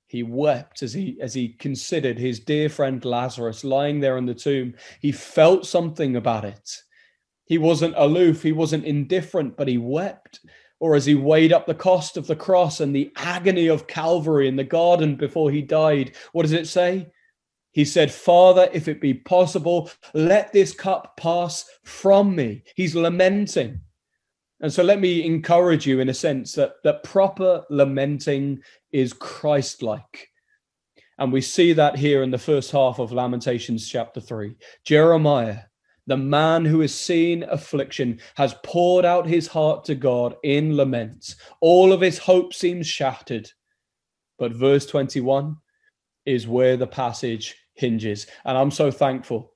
He 0.07 0.23
wept 0.23 0.83
as 0.83 0.93
he 0.93 1.19
as 1.21 1.35
he 1.35 1.51
considered 1.51 2.19
his 2.19 2.41
dear 2.41 2.69
friend 2.69 3.05
Lazarus 3.05 3.65
lying 3.65 4.01
there 4.01 4.17
in 4.17 4.27
the 4.27 4.35
tomb. 4.35 4.75
He 5.01 5.13
felt 5.13 5.67
something 5.67 6.17
about 6.17 6.45
it. 6.45 6.71
He 7.45 7.59
wasn't 7.59 7.95
aloof, 7.97 8.43
he 8.43 8.53
wasn't 8.53 8.85
indifferent, 8.85 9.57
but 9.57 9.69
he 9.69 9.79
wept 9.79 10.41
or 10.81 10.97
as 10.97 11.05
he 11.05 11.15
weighed 11.15 11.53
up 11.53 11.67
the 11.67 11.75
cost 11.75 12.17
of 12.17 12.27
the 12.27 12.35
cross 12.35 12.81
and 12.81 12.97
the 12.97 13.13
agony 13.17 13.69
of 13.69 13.87
Calvary 13.87 14.49
in 14.49 14.57
the 14.57 14.65
garden 14.65 15.15
before 15.15 15.51
he 15.51 15.63
died, 15.63 16.13
what 16.33 16.43
does 16.43 16.53
it 16.53 16.67
say? 16.67 17.07
He 17.73 17.85
said, 17.85 18.11
Father, 18.11 18.69
if 18.73 18.89
it 18.89 19.01
be 19.01 19.15
possible, 19.15 19.91
let 20.15 20.53
this 20.53 20.73
cup 20.73 21.17
pass 21.17 21.67
from 21.85 22.35
me. 22.35 22.65
He's 22.75 22.97
lamenting. 22.97 23.81
And 24.61 24.73
so 24.73 24.83
let 24.83 25.01
me 25.01 25.25
encourage 25.25 25.87
you 25.87 26.01
in 26.01 26.09
a 26.09 26.15
sense 26.15 26.55
that, 26.55 26.75
that 26.83 27.05
proper 27.05 27.65
lamenting 27.71 28.61
is 28.91 29.13
Christ 29.13 29.83
like. 29.83 30.29
And 31.19 31.33
we 31.33 31.43
see 31.43 31.75
that 31.75 31.97
here 31.97 32.23
in 32.23 32.31
the 32.31 32.39
first 32.39 32.71
half 32.71 32.99
of 32.99 33.13
Lamentations 33.13 33.89
chapter 33.89 34.21
3. 34.21 34.57
Jeremiah 34.85 35.61
the 36.11 36.17
man 36.17 36.65
who 36.65 36.81
has 36.81 36.93
seen 36.93 37.45
affliction 37.45 38.19
has 38.35 38.57
poured 38.65 39.05
out 39.05 39.29
his 39.29 39.47
heart 39.47 39.85
to 39.85 39.95
God 39.95 40.35
in 40.43 40.77
lament. 40.77 41.37
All 41.61 41.93
of 41.93 42.01
his 42.01 42.19
hope 42.19 42.53
seems 42.53 42.89
shattered. 42.89 43.49
But 44.37 44.51
verse 44.51 44.87
21 44.87 45.57
is 46.27 46.49
where 46.49 46.77
the 46.77 46.89
passage 46.89 47.55
hinges. 47.75 48.27
And 48.45 48.59
I'm 48.59 48.73
so 48.73 48.91
thankful 48.91 49.53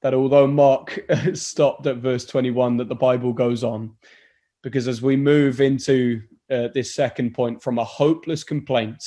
that 0.00 0.14
although 0.14 0.46
Mark 0.46 0.98
stopped 1.34 1.86
at 1.86 1.98
verse 1.98 2.24
21, 2.24 2.78
that 2.78 2.88
the 2.88 2.94
Bible 2.94 3.34
goes 3.34 3.62
on. 3.62 3.94
Because 4.62 4.88
as 4.88 5.02
we 5.02 5.16
move 5.16 5.60
into 5.60 6.22
uh, 6.50 6.68
this 6.72 6.94
second 6.94 7.34
point 7.34 7.62
from 7.62 7.78
a 7.78 7.84
hopeless 7.84 8.42
complaint, 8.42 9.04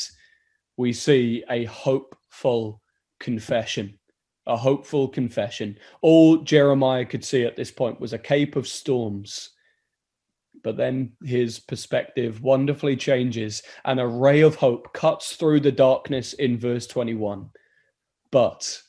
we 0.77 0.93
see 0.93 1.43
a 1.49 1.65
hopeful 1.65 2.83
confession 3.19 3.97
a 4.45 4.57
hopeful 4.57 5.07
confession. 5.07 5.77
All 6.01 6.37
Jeremiah 6.37 7.05
could 7.05 7.23
see 7.23 7.43
at 7.43 7.55
this 7.55 7.71
point 7.71 7.99
was 7.99 8.13
a 8.13 8.19
cape 8.19 8.55
of 8.55 8.67
storms. 8.67 9.51
But 10.63 10.77
then 10.77 11.13
his 11.23 11.59
perspective 11.59 12.41
wonderfully 12.41 12.95
changes. 12.95 13.63
and 13.85 13.99
a 13.99 14.07
ray 14.07 14.41
of 14.41 14.55
hope 14.55 14.93
cuts 14.93 15.35
through 15.35 15.59
the 15.59 15.71
darkness 15.71 16.33
in 16.33 16.57
verse 16.57 16.87
21. 16.87 17.49
But 18.31 18.81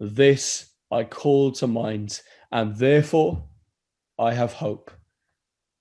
this 0.00 0.70
I 0.90 1.04
call 1.04 1.52
to 1.52 1.66
mind, 1.66 2.20
and 2.50 2.76
therefore 2.76 3.44
I 4.18 4.34
have 4.34 4.52
hope. 4.52 4.90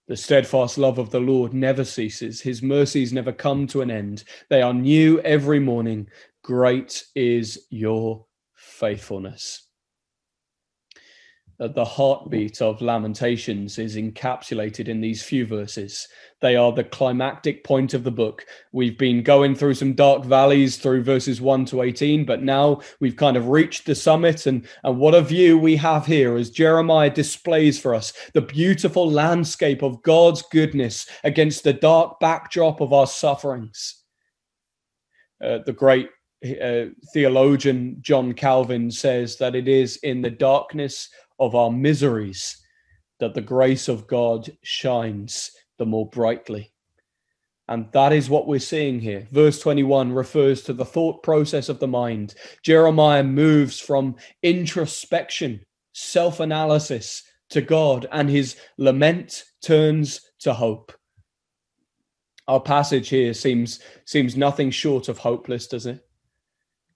The 0.07 0.17
steadfast 0.17 0.77
love 0.77 0.99
of 0.99 1.09
the 1.09 1.19
Lord 1.19 1.53
never 1.53 1.83
ceases. 1.83 2.41
His 2.41 2.61
mercies 2.61 3.13
never 3.13 3.31
come 3.31 3.67
to 3.67 3.81
an 3.81 3.91
end. 3.91 4.23
They 4.49 4.61
are 4.61 4.73
new 4.73 5.19
every 5.21 5.59
morning. 5.59 6.07
Great 6.43 7.05
is 7.15 7.67
your 7.69 8.25
faithfulness. 8.81 9.67
The 11.59 11.85
heartbeat 11.85 12.59
of 12.59 12.81
Lamentations 12.81 13.77
is 13.77 13.95
encapsulated 13.95 14.87
in 14.87 14.99
these 14.99 15.21
few 15.21 15.45
verses. 15.45 16.07
They 16.39 16.55
are 16.55 16.71
the 16.71 16.83
climactic 16.83 17.63
point 17.63 17.93
of 17.93 18.03
the 18.03 18.09
book. 18.09 18.47
We've 18.71 18.97
been 18.97 19.21
going 19.21 19.53
through 19.53 19.75
some 19.75 19.93
dark 19.93 20.25
valleys 20.25 20.77
through 20.77 21.03
verses 21.03 21.39
1 21.39 21.65
to 21.65 21.83
18, 21.83 22.25
but 22.25 22.41
now 22.41 22.81
we've 22.99 23.15
kind 23.15 23.37
of 23.37 23.49
reached 23.49 23.85
the 23.85 23.93
summit. 23.93 24.47
And, 24.47 24.67
and 24.83 24.97
what 24.97 25.13
a 25.13 25.21
view 25.21 25.59
we 25.59 25.75
have 25.75 26.07
here 26.07 26.35
as 26.35 26.49
Jeremiah 26.49 27.11
displays 27.11 27.79
for 27.79 27.93
us 27.93 28.11
the 28.33 28.41
beautiful 28.41 29.11
landscape 29.11 29.83
of 29.83 30.01
God's 30.01 30.41
goodness 30.51 31.05
against 31.23 31.63
the 31.63 31.73
dark 31.73 32.19
backdrop 32.19 32.81
of 32.81 32.91
our 32.91 33.05
sufferings. 33.05 34.03
Uh, 35.43 35.59
the 35.63 35.73
great 35.73 36.09
uh, 36.43 36.85
theologian 37.13 37.97
John 38.01 38.33
Calvin 38.33 38.89
says 38.89 39.37
that 39.37 39.55
it 39.55 39.67
is 39.67 39.97
in 39.97 40.21
the 40.21 40.31
darkness 40.31 41.09
of 41.39 41.55
our 41.55 41.71
miseries 41.71 42.57
that 43.19 43.33
the 43.33 43.41
grace 43.41 43.87
of 43.87 44.07
God 44.07 44.49
shines 44.63 45.51
the 45.77 45.85
more 45.85 46.09
brightly. 46.09 46.71
And 47.67 47.89
that 47.93 48.11
is 48.11 48.29
what 48.29 48.47
we're 48.47 48.59
seeing 48.59 48.99
here. 48.99 49.27
Verse 49.31 49.59
21 49.59 50.11
refers 50.11 50.63
to 50.63 50.73
the 50.73 50.83
thought 50.83 51.23
process 51.23 51.69
of 51.69 51.79
the 51.79 51.87
mind. 51.87 52.35
Jeremiah 52.63 53.23
moves 53.23 53.79
from 53.79 54.15
introspection, 54.43 55.63
self 55.93 56.39
analysis 56.39 57.23
to 57.51 57.61
God, 57.61 58.07
and 58.11 58.29
his 58.29 58.57
lament 58.77 59.45
turns 59.63 60.21
to 60.39 60.53
hope. 60.53 60.91
Our 62.47 62.59
passage 62.59 63.09
here 63.09 63.33
seems, 63.33 63.79
seems 64.05 64.35
nothing 64.35 64.71
short 64.71 65.07
of 65.07 65.19
hopeless, 65.19 65.67
does 65.67 65.85
it? 65.85 66.05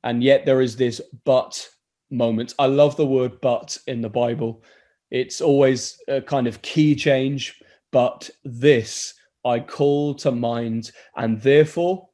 And 0.05 0.23
yet 0.23 0.45
there 0.45 0.61
is 0.61 0.77
this 0.77 1.01
but 1.25 1.67
moment. 2.11 2.53
I 2.59 2.67
love 2.67 2.95
the 2.95 3.05
word 3.05 3.41
but 3.41 3.77
in 3.87 4.01
the 4.01 4.09
Bible. 4.09 4.63
It's 5.11 5.41
always 5.41 5.97
a 6.07 6.21
kind 6.21 6.47
of 6.47 6.61
key 6.61 6.95
change, 6.95 7.59
but 7.91 8.29
this 8.43 9.15
I 9.43 9.59
call 9.59 10.13
to 10.15 10.31
mind, 10.31 10.91
and 11.17 11.41
therefore 11.41 12.07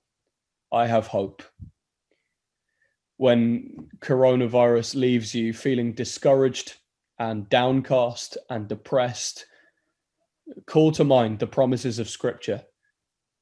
I 0.71 0.87
have 0.87 1.07
hope. 1.07 1.43
When 3.17 3.89
coronavirus 3.99 4.95
leaves 4.95 5.35
you 5.35 5.53
feeling 5.53 5.93
discouraged 5.93 6.77
and 7.19 7.47
downcast 7.49 8.37
and 8.49 8.67
depressed, 8.67 9.45
call 10.65 10.91
to 10.93 11.03
mind 11.03 11.39
the 11.39 11.47
promises 11.47 11.99
of 11.99 12.09
Scripture 12.09 12.63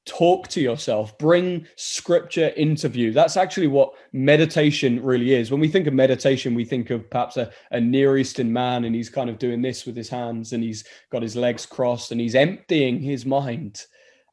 talk 0.09 0.47
to 0.47 0.59
yourself 0.59 1.15
bring 1.17 1.65
scripture 1.75 2.47
into 2.49 2.89
view 2.89 3.13
that's 3.13 3.37
actually 3.37 3.67
what 3.67 3.93
meditation 4.11 5.01
really 5.03 5.33
is 5.33 5.51
when 5.51 5.61
we 5.61 5.67
think 5.67 5.85
of 5.85 5.93
meditation 5.93 6.55
we 6.55 6.65
think 6.65 6.89
of 6.89 7.07
perhaps 7.09 7.37
a, 7.37 7.51
a 7.71 7.79
near 7.79 8.17
eastern 8.17 8.51
man 8.51 8.85
and 8.85 8.95
he's 8.95 9.09
kind 9.09 9.29
of 9.29 9.37
doing 9.37 9.61
this 9.61 9.85
with 9.85 9.95
his 9.95 10.09
hands 10.09 10.53
and 10.53 10.63
he's 10.63 10.83
got 11.11 11.21
his 11.21 11.35
legs 11.35 11.65
crossed 11.65 12.11
and 12.11 12.19
he's 12.19 12.35
emptying 12.35 12.99
his 12.99 13.25
mind 13.25 13.85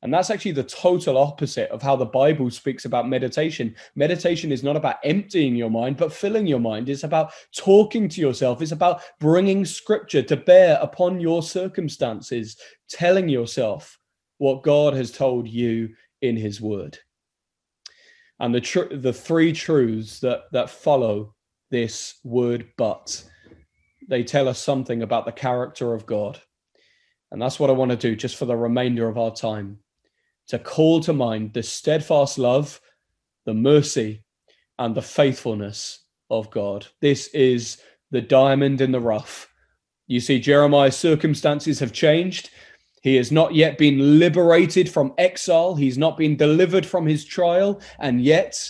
And 0.03 0.12
that's 0.12 0.31
actually 0.31 0.53
the 0.53 0.62
total 0.62 1.19
opposite 1.19 1.71
of 1.71 1.83
how 1.83 1.97
the 1.97 2.05
Bible 2.05 2.51
speaks 2.51 2.85
about 2.85 3.09
meditation. 3.09 3.75
Meditation 3.97 4.53
is 4.53 4.62
not 4.62 4.77
about 4.77 4.97
emptying 5.03 5.57
your 5.57 5.71
mind, 5.71 5.97
but 5.97 6.12
filling 6.12 6.47
your 6.47 6.61
mind. 6.61 6.89
It's 6.89 7.03
about 7.05 7.33
talking 7.57 8.09
to 8.11 8.21
yourself. 8.21 8.62
It's 8.62 8.73
about 8.73 9.03
bringing 9.19 9.65
scripture 9.65 10.23
to 10.23 10.37
bear 10.37 10.79
upon 10.81 11.19
your 11.19 11.43
circumstances, 11.43 12.57
telling 12.89 13.29
yourself 13.29 13.99
what 14.38 14.62
God 14.62 14.94
has 14.94 15.11
told 15.11 15.49
you 15.49 15.90
in 16.22 16.37
his 16.37 16.61
word. 16.61 16.99
And 18.38 18.55
the 18.55 18.61
tr- 18.61 18.94
the 18.94 19.12
three 19.12 19.53
truths 19.53 20.20
that 20.20 20.44
that 20.53 20.70
follow 20.70 21.35
this 21.70 22.20
word 22.22 22.68
but 22.77 23.25
they 24.09 24.22
tell 24.22 24.49
us 24.49 24.59
something 24.59 25.03
about 25.03 25.25
the 25.25 25.33
character 25.33 25.92
of 25.92 26.07
God. 26.07 26.40
And 27.31 27.42
that's 27.42 27.59
what 27.59 27.70
I 27.70 27.72
want 27.72 27.90
to 27.90 27.96
do 27.96 28.14
just 28.14 28.37
for 28.37 28.44
the 28.44 28.57
remainder 28.57 29.09
of 29.09 29.18
our 29.18 29.35
time 29.35 29.79
to 30.49 30.59
call 30.59 31.01
to 31.01 31.12
mind 31.12 31.53
the 31.53 31.62
steadfast 31.62 32.38
love, 32.38 32.81
the 33.46 33.55
mercy, 33.55 34.22
and 34.79 34.94
the 34.94 35.03
faithfulness 35.03 36.05
of 36.31 36.51
God. 36.51 36.87
This 37.01 37.29
is 37.29 37.79
the 38.11 38.20
diamond 38.20 38.81
in 38.81 38.92
the 38.92 39.01
rough. 39.01 39.53
You 40.07 40.20
see, 40.20 40.38
Jeremiah's 40.38 40.96
circumstances 40.96 41.81
have 41.81 41.92
changed. 41.92 42.51
He 43.07 43.14
has 43.14 43.31
not 43.31 43.55
yet 43.55 43.79
been 43.79 44.19
liberated 44.19 44.90
from 44.90 45.14
exile. 45.16 45.77
He's 45.77 45.97
not 45.97 46.16
been 46.16 46.35
delivered 46.35 46.85
from 46.85 47.07
his 47.07 47.25
trial. 47.25 47.81
And 48.01 48.21
yet, 48.21 48.61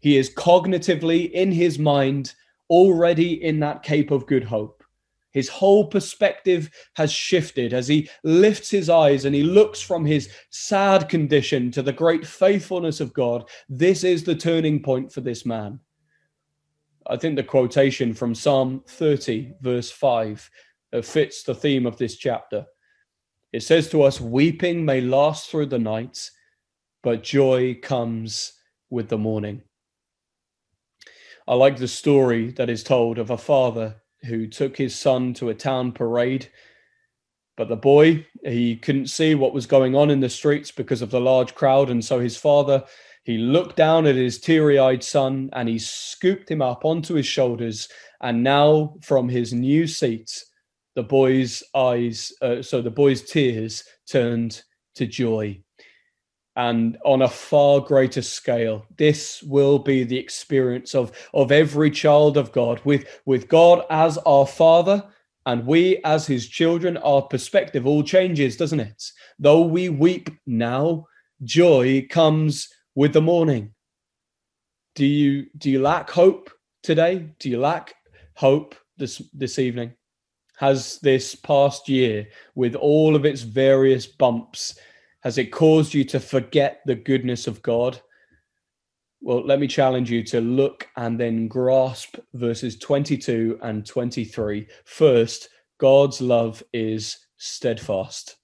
he 0.00 0.16
is 0.16 0.34
cognitively 0.34 1.30
in 1.30 1.52
his 1.52 1.78
mind 1.78 2.34
already 2.68 3.44
in 3.44 3.60
that 3.60 3.84
Cape 3.84 4.10
of 4.10 4.26
Good 4.26 4.42
Hope. 4.42 4.82
His 5.30 5.48
whole 5.48 5.86
perspective 5.86 6.70
has 6.96 7.12
shifted 7.12 7.72
as 7.72 7.86
he 7.86 8.10
lifts 8.24 8.68
his 8.68 8.90
eyes 8.90 9.26
and 9.26 9.32
he 9.32 9.44
looks 9.44 9.80
from 9.80 10.04
his 10.04 10.28
sad 10.50 11.08
condition 11.08 11.70
to 11.70 11.80
the 11.80 11.92
great 11.92 12.26
faithfulness 12.26 12.98
of 12.98 13.14
God. 13.14 13.48
This 13.68 14.02
is 14.02 14.24
the 14.24 14.34
turning 14.34 14.82
point 14.82 15.12
for 15.12 15.20
this 15.20 15.46
man. 15.46 15.78
I 17.06 17.16
think 17.16 17.36
the 17.36 17.44
quotation 17.44 18.12
from 18.12 18.34
Psalm 18.34 18.82
30, 18.88 19.52
verse 19.60 19.92
5, 19.92 20.50
uh, 20.92 21.00
fits 21.00 21.44
the 21.44 21.54
theme 21.54 21.86
of 21.86 21.96
this 21.96 22.16
chapter. 22.16 22.66
It 23.54 23.62
says 23.62 23.88
to 23.90 24.02
us, 24.02 24.20
Weeping 24.20 24.84
may 24.84 25.00
last 25.00 25.48
through 25.48 25.66
the 25.66 25.78
night, 25.78 26.28
but 27.04 27.22
joy 27.22 27.78
comes 27.80 28.52
with 28.90 29.08
the 29.08 29.16
morning. 29.16 29.62
I 31.46 31.54
like 31.54 31.76
the 31.76 31.86
story 31.86 32.50
that 32.50 32.68
is 32.68 32.82
told 32.82 33.16
of 33.16 33.30
a 33.30 33.38
father 33.38 34.02
who 34.24 34.48
took 34.48 34.76
his 34.76 34.98
son 34.98 35.34
to 35.34 35.50
a 35.50 35.54
town 35.54 35.92
parade. 35.92 36.50
But 37.56 37.68
the 37.68 37.76
boy, 37.76 38.26
he 38.44 38.74
couldn't 38.74 39.06
see 39.06 39.36
what 39.36 39.54
was 39.54 39.66
going 39.66 39.94
on 39.94 40.10
in 40.10 40.18
the 40.18 40.28
streets 40.28 40.72
because 40.72 41.00
of 41.00 41.12
the 41.12 41.20
large 41.20 41.54
crowd. 41.54 41.90
And 41.90 42.04
so 42.04 42.18
his 42.18 42.36
father, 42.36 42.82
he 43.22 43.38
looked 43.38 43.76
down 43.76 44.04
at 44.04 44.16
his 44.16 44.40
teary 44.40 44.80
eyed 44.80 45.04
son 45.04 45.50
and 45.52 45.68
he 45.68 45.78
scooped 45.78 46.50
him 46.50 46.60
up 46.60 46.84
onto 46.84 47.14
his 47.14 47.26
shoulders. 47.26 47.88
And 48.20 48.42
now, 48.42 48.96
from 49.00 49.28
his 49.28 49.52
new 49.52 49.86
seat, 49.86 50.44
the 50.94 51.02
boy's 51.02 51.62
eyes, 51.74 52.32
uh, 52.40 52.62
so 52.62 52.80
the 52.80 52.90
boy's 52.90 53.22
tears 53.22 53.84
turned 54.06 54.62
to 54.94 55.06
joy. 55.06 55.60
And 56.56 56.98
on 57.04 57.22
a 57.22 57.28
far 57.28 57.80
greater 57.80 58.22
scale 58.22 58.86
this 58.96 59.42
will 59.42 59.78
be 59.80 60.04
the 60.04 60.18
experience 60.18 60.94
of 60.94 61.10
of 61.34 61.50
every 61.50 61.90
child 61.90 62.36
of 62.36 62.52
god. 62.52 62.80
With 62.84 63.20
with 63.26 63.48
god 63.48 63.84
as 63.90 64.18
our 64.18 64.46
father 64.46 65.04
and 65.46 65.66
we 65.66 66.00
as 66.04 66.28
his 66.28 66.48
children 66.48 66.96
our 66.98 67.22
perspective 67.22 67.86
all 67.86 68.04
changes 68.04 68.56
doesn't 68.56 68.78
it? 68.78 69.02
Though 69.36 69.62
we 69.62 69.88
weep 69.88 70.30
now 70.46 71.06
joy 71.42 72.06
comes 72.08 72.68
with 72.94 73.12
the 73.12 73.20
morning. 73.20 73.74
Do 74.94 75.06
you 75.06 75.46
do 75.58 75.72
you 75.72 75.82
lack 75.82 76.08
hope 76.08 76.50
today? 76.84 77.30
Do 77.40 77.50
you 77.50 77.58
lack 77.58 77.96
hope 78.36 78.76
this 78.96 79.20
this 79.32 79.58
evening 79.58 79.94
has 80.64 80.98
this 81.00 81.34
past 81.34 81.88
year 81.88 82.26
with 82.54 82.74
all 82.74 83.14
of 83.14 83.24
its 83.24 83.42
various 83.42 84.06
bumps 84.06 84.78
has 85.24 85.38
it 85.38 85.46
caused 85.46 85.94
you 85.94 86.04
to 86.04 86.20
forget 86.20 86.80
the 86.84 86.94
goodness 86.94 87.46
of 87.46 87.62
God? 87.62 87.98
Well, 89.22 89.44
let 89.44 89.58
me 89.58 89.66
challenge 89.66 90.10
you 90.10 90.22
to 90.24 90.40
look 90.42 90.86
and 90.96 91.18
then 91.18 91.48
grasp 91.48 92.16
verses 92.34 92.78
22 92.78 93.58
and 93.62 93.86
23. 93.86 94.66
First, 94.84 95.48
God's 95.78 96.20
love 96.20 96.62
is 96.74 97.16
steadfast. 97.38 98.36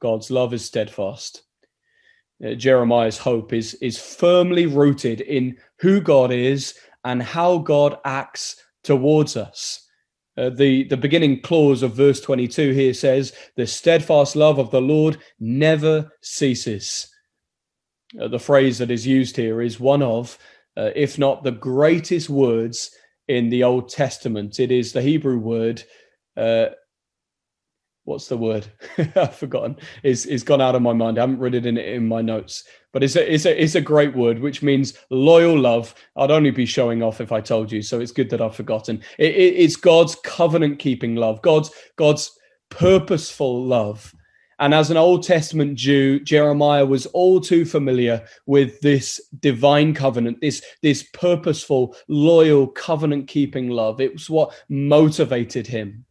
God's 0.00 0.30
love 0.30 0.52
is 0.52 0.62
steadfast. 0.62 1.42
Uh, 2.44 2.52
Jeremiah's 2.52 3.16
hope 3.16 3.54
is, 3.54 3.72
is 3.80 3.98
firmly 3.98 4.66
rooted 4.66 5.22
in 5.22 5.56
who 5.78 6.02
God 6.02 6.32
is 6.32 6.74
and 7.04 7.22
how 7.22 7.58
God 7.58 7.96
acts 8.04 8.62
towards 8.84 9.38
us. 9.38 9.85
Uh, 10.36 10.50
the, 10.50 10.84
the 10.84 10.96
beginning 10.96 11.40
clause 11.40 11.82
of 11.82 11.94
verse 11.94 12.20
22 12.20 12.72
here 12.72 12.92
says, 12.92 13.32
The 13.56 13.66
steadfast 13.66 14.36
love 14.36 14.58
of 14.58 14.70
the 14.70 14.80
Lord 14.80 15.18
never 15.40 16.10
ceases. 16.20 17.08
Uh, 18.20 18.28
the 18.28 18.38
phrase 18.38 18.78
that 18.78 18.90
is 18.90 19.06
used 19.06 19.36
here 19.36 19.62
is 19.62 19.80
one 19.80 20.02
of, 20.02 20.38
uh, 20.76 20.90
if 20.94 21.18
not 21.18 21.42
the 21.42 21.52
greatest 21.52 22.28
words 22.28 22.90
in 23.28 23.48
the 23.48 23.64
Old 23.64 23.88
Testament. 23.88 24.60
It 24.60 24.70
is 24.70 24.92
the 24.92 25.02
Hebrew 25.02 25.38
word, 25.38 25.82
uh, 26.36 26.66
what's 28.06 28.28
the 28.28 28.36
word? 28.36 28.66
I've 29.14 29.36
forgotten. 29.36 29.76
It's, 30.02 30.24
it's 30.24 30.42
gone 30.42 30.62
out 30.62 30.74
of 30.74 30.82
my 30.82 30.94
mind. 30.94 31.18
I 31.18 31.22
haven't 31.22 31.38
written 31.38 31.66
it 31.66 31.68
in, 31.68 31.78
in 31.78 32.08
my 32.08 32.22
notes 32.22 32.64
but 32.96 33.02
it's 33.02 33.14
a, 33.14 33.30
it's 33.30 33.44
a 33.44 33.62
it's 33.62 33.74
a 33.74 33.80
great 33.82 34.16
word 34.16 34.38
which 34.38 34.62
means 34.62 34.94
loyal 35.10 35.58
love 35.58 35.94
i'd 36.16 36.30
only 36.30 36.50
be 36.50 36.64
showing 36.64 37.02
off 37.02 37.20
if 37.20 37.30
i 37.30 37.42
told 37.42 37.70
you 37.70 37.82
so 37.82 38.00
it's 38.00 38.10
good 38.10 38.30
that 38.30 38.40
i've 38.40 38.56
forgotten 38.56 39.02
it, 39.18 39.34
it, 39.34 39.54
it's 39.54 39.76
god's 39.76 40.14
covenant 40.24 40.78
keeping 40.78 41.14
love 41.14 41.42
god's 41.42 41.70
god's 41.96 42.30
purposeful 42.70 43.62
love 43.62 44.14
and 44.60 44.72
as 44.72 44.90
an 44.90 44.96
old 44.96 45.22
testament 45.22 45.76
jew 45.76 46.18
jeremiah 46.20 46.86
was 46.86 47.04
all 47.08 47.38
too 47.38 47.66
familiar 47.66 48.24
with 48.46 48.80
this 48.80 49.20
divine 49.40 49.92
covenant 49.92 50.40
this 50.40 50.64
this 50.80 51.02
purposeful 51.12 51.94
loyal 52.08 52.66
covenant 52.66 53.28
keeping 53.28 53.68
love 53.68 54.00
it 54.00 54.14
was 54.14 54.30
what 54.30 54.54
motivated 54.70 55.66
him 55.66 56.05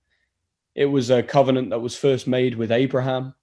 it 0.75 0.85
was 0.85 1.09
a 1.09 1.23
covenant 1.23 1.69
that 1.69 1.79
was 1.79 1.95
first 1.97 2.27
made 2.27 2.55
with 2.55 2.71
abraham 2.71 3.33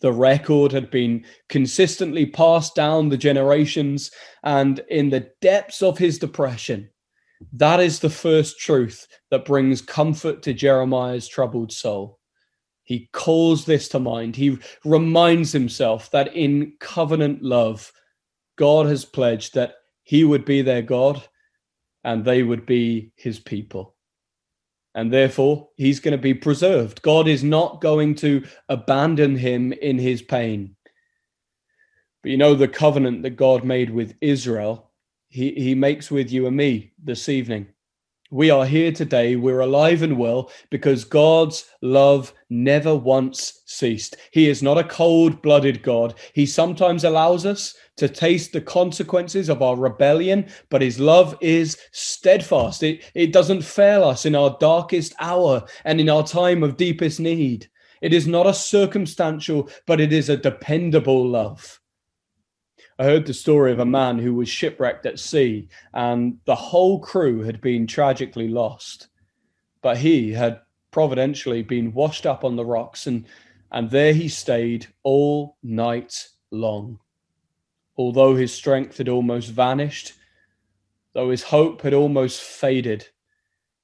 the 0.00 0.12
record 0.12 0.72
had 0.72 0.90
been 0.90 1.24
consistently 1.48 2.26
passed 2.26 2.74
down 2.74 3.08
the 3.08 3.16
generations. 3.16 4.10
And 4.44 4.80
in 4.88 5.10
the 5.10 5.30
depths 5.40 5.82
of 5.82 5.98
his 5.98 6.18
depression, 6.18 6.90
that 7.52 7.80
is 7.80 8.00
the 8.00 8.10
first 8.10 8.58
truth 8.58 9.06
that 9.30 9.44
brings 9.44 9.82
comfort 9.82 10.42
to 10.42 10.54
Jeremiah's 10.54 11.28
troubled 11.28 11.72
soul. 11.72 12.18
He 12.84 13.08
calls 13.12 13.64
this 13.64 13.88
to 13.88 13.98
mind. 13.98 14.34
He 14.34 14.58
reminds 14.84 15.52
himself 15.52 16.10
that 16.12 16.34
in 16.34 16.74
covenant 16.80 17.42
love, 17.42 17.92
God 18.56 18.86
has 18.86 19.04
pledged 19.04 19.54
that 19.54 19.74
he 20.02 20.24
would 20.24 20.44
be 20.44 20.62
their 20.62 20.82
God 20.82 21.22
and 22.02 22.24
they 22.24 22.42
would 22.42 22.64
be 22.64 23.12
his 23.16 23.38
people 23.38 23.94
and 24.98 25.12
therefore 25.12 25.68
he's 25.76 26.00
going 26.00 26.10
to 26.10 26.18
be 26.20 26.34
preserved. 26.34 27.02
God 27.02 27.28
is 27.28 27.44
not 27.44 27.80
going 27.80 28.16
to 28.16 28.44
abandon 28.68 29.36
him 29.36 29.72
in 29.72 29.96
his 29.96 30.22
pain. 30.22 30.74
But 32.20 32.32
you 32.32 32.36
know, 32.36 32.56
the 32.56 32.66
covenant 32.66 33.22
that 33.22 33.36
God 33.36 33.62
made 33.62 33.90
with 33.90 34.16
Israel, 34.20 34.90
he, 35.28 35.52
he 35.52 35.76
makes 35.76 36.10
with 36.10 36.32
you 36.32 36.48
and 36.48 36.56
me 36.56 36.94
this 37.00 37.28
evening. 37.28 37.68
We 38.30 38.50
are 38.50 38.66
here 38.66 38.92
today. 38.92 39.36
We're 39.36 39.60
alive 39.60 40.02
and 40.02 40.18
well 40.18 40.50
because 40.68 41.02
God's 41.02 41.64
love 41.80 42.34
never 42.50 42.94
once 42.94 43.62
ceased. 43.64 44.16
He 44.32 44.50
is 44.50 44.62
not 44.62 44.76
a 44.76 44.84
cold 44.84 45.40
blooded 45.40 45.82
God. 45.82 46.14
He 46.34 46.44
sometimes 46.44 47.04
allows 47.04 47.46
us 47.46 47.74
to 47.96 48.06
taste 48.06 48.52
the 48.52 48.60
consequences 48.60 49.48
of 49.48 49.62
our 49.62 49.76
rebellion, 49.76 50.46
but 50.68 50.82
his 50.82 51.00
love 51.00 51.38
is 51.40 51.78
steadfast. 51.92 52.82
It, 52.82 53.02
it 53.14 53.32
doesn't 53.32 53.62
fail 53.62 54.04
us 54.04 54.26
in 54.26 54.34
our 54.34 54.58
darkest 54.60 55.14
hour 55.20 55.64
and 55.86 55.98
in 55.98 56.10
our 56.10 56.22
time 56.22 56.62
of 56.62 56.76
deepest 56.76 57.20
need. 57.20 57.70
It 58.02 58.12
is 58.12 58.26
not 58.26 58.46
a 58.46 58.52
circumstantial, 58.52 59.70
but 59.86 60.02
it 60.02 60.12
is 60.12 60.28
a 60.28 60.36
dependable 60.36 61.26
love. 61.26 61.80
I 62.98 63.04
heard 63.04 63.26
the 63.26 63.34
story 63.34 63.70
of 63.70 63.78
a 63.78 63.84
man 63.84 64.18
who 64.18 64.34
was 64.34 64.48
shipwrecked 64.48 65.06
at 65.06 65.20
sea, 65.20 65.68
and 65.94 66.38
the 66.46 66.56
whole 66.56 66.98
crew 66.98 67.42
had 67.42 67.60
been 67.60 67.86
tragically 67.86 68.48
lost. 68.48 69.08
But 69.82 69.98
he 69.98 70.32
had 70.32 70.60
providentially 70.90 71.62
been 71.62 71.92
washed 71.92 72.26
up 72.26 72.42
on 72.42 72.56
the 72.56 72.64
rocks, 72.64 73.06
and, 73.06 73.24
and 73.70 73.90
there 73.90 74.12
he 74.12 74.28
stayed 74.28 74.88
all 75.04 75.56
night 75.62 76.28
long. 76.50 76.98
Although 77.96 78.34
his 78.34 78.52
strength 78.52 78.98
had 78.98 79.08
almost 79.08 79.50
vanished, 79.50 80.14
though 81.12 81.30
his 81.30 81.44
hope 81.44 81.82
had 81.82 81.94
almost 81.94 82.40
faded, 82.40 83.08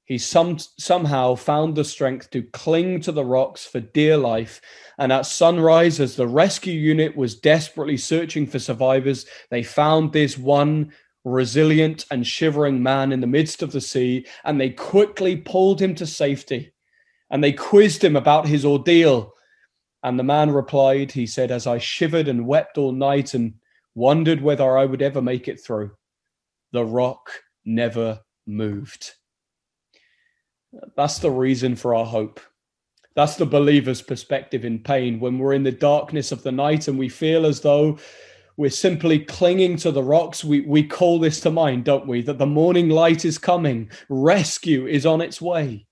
He 0.06 0.18
some, 0.18 0.58
somehow 0.58 1.34
found 1.34 1.74
the 1.74 1.84
strength 1.84 2.30
to 2.30 2.42
cling 2.42 3.00
to 3.02 3.12
the 3.12 3.24
rocks 3.24 3.64
for 3.64 3.80
dear 3.80 4.18
life. 4.18 4.60
And 4.98 5.10
at 5.10 5.24
sunrise, 5.24 5.98
as 5.98 6.16
the 6.16 6.28
rescue 6.28 6.74
unit 6.74 7.16
was 7.16 7.34
desperately 7.34 7.96
searching 7.96 8.46
for 8.46 8.58
survivors, 8.58 9.24
they 9.50 9.62
found 9.62 10.12
this 10.12 10.36
one 10.36 10.92
resilient 11.24 12.04
and 12.10 12.26
shivering 12.26 12.82
man 12.82 13.12
in 13.12 13.20
the 13.20 13.26
midst 13.26 13.62
of 13.62 13.72
the 13.72 13.80
sea, 13.80 14.26
and 14.44 14.60
they 14.60 14.68
quickly 14.68 15.36
pulled 15.36 15.80
him 15.80 15.94
to 15.94 16.06
safety. 16.06 16.74
And 17.30 17.42
they 17.42 17.52
quizzed 17.52 18.04
him 18.04 18.14
about 18.14 18.46
his 18.46 18.64
ordeal. 18.64 19.32
And 20.02 20.18
the 20.18 20.22
man 20.22 20.50
replied, 20.50 21.12
He 21.12 21.26
said, 21.26 21.50
As 21.50 21.66
I 21.66 21.78
shivered 21.78 22.28
and 22.28 22.46
wept 22.46 22.76
all 22.76 22.92
night 22.92 23.32
and 23.32 23.54
wondered 23.94 24.42
whether 24.42 24.76
I 24.76 24.84
would 24.84 25.00
ever 25.00 25.22
make 25.22 25.48
it 25.48 25.64
through, 25.64 25.92
the 26.72 26.84
rock 26.84 27.30
never 27.64 28.20
moved. 28.46 29.14
That's 30.96 31.18
the 31.18 31.30
reason 31.30 31.76
for 31.76 31.94
our 31.94 32.06
hope. 32.06 32.40
That's 33.14 33.36
the 33.36 33.46
believer's 33.46 34.02
perspective 34.02 34.64
in 34.64 34.80
pain. 34.80 35.20
When 35.20 35.38
we're 35.38 35.54
in 35.54 35.62
the 35.62 35.72
darkness 35.72 36.32
of 36.32 36.42
the 36.42 36.52
night 36.52 36.88
and 36.88 36.98
we 36.98 37.08
feel 37.08 37.46
as 37.46 37.60
though 37.60 37.98
we're 38.56 38.70
simply 38.70 39.20
clinging 39.20 39.76
to 39.78 39.90
the 39.90 40.02
rocks, 40.02 40.44
we, 40.44 40.60
we 40.62 40.84
call 40.84 41.18
this 41.18 41.40
to 41.40 41.50
mind, 41.50 41.84
don't 41.84 42.06
we? 42.06 42.22
That 42.22 42.38
the 42.38 42.46
morning 42.46 42.88
light 42.88 43.24
is 43.24 43.38
coming, 43.38 43.90
rescue 44.08 44.86
is 44.86 45.06
on 45.06 45.20
its 45.20 45.40
way. 45.40 45.86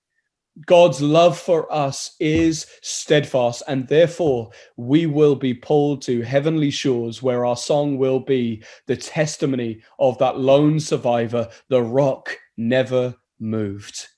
God's 0.67 1.01
love 1.01 1.39
for 1.39 1.73
us 1.73 2.15
is 2.21 2.67
steadfast, 2.83 3.63
and 3.69 3.89
therefore 3.89 4.51
we 4.77 5.07
will 5.07 5.35
be 5.35 5.55
pulled 5.55 6.03
to 6.03 6.21
heavenly 6.23 6.71
shores 6.71 7.23
where 7.23 7.47
our 7.47 7.57
song 7.57 7.97
will 7.97 8.21
be 8.21 8.63
the 8.87 8.97
testimony 8.97 9.83
of 9.99 10.19
that 10.19 10.39
lone 10.39 10.79
survivor. 10.79 11.49
The 11.69 11.83
rock 11.83 12.37
never 12.57 13.15
moved. 13.41 14.09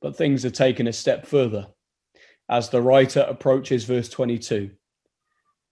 But 0.00 0.16
things 0.16 0.44
are 0.44 0.50
taken 0.50 0.86
a 0.86 0.92
step 0.92 1.26
further 1.26 1.68
as 2.48 2.68
the 2.68 2.82
writer 2.82 3.20
approaches 3.28 3.84
verse 3.84 4.08
22. 4.08 4.70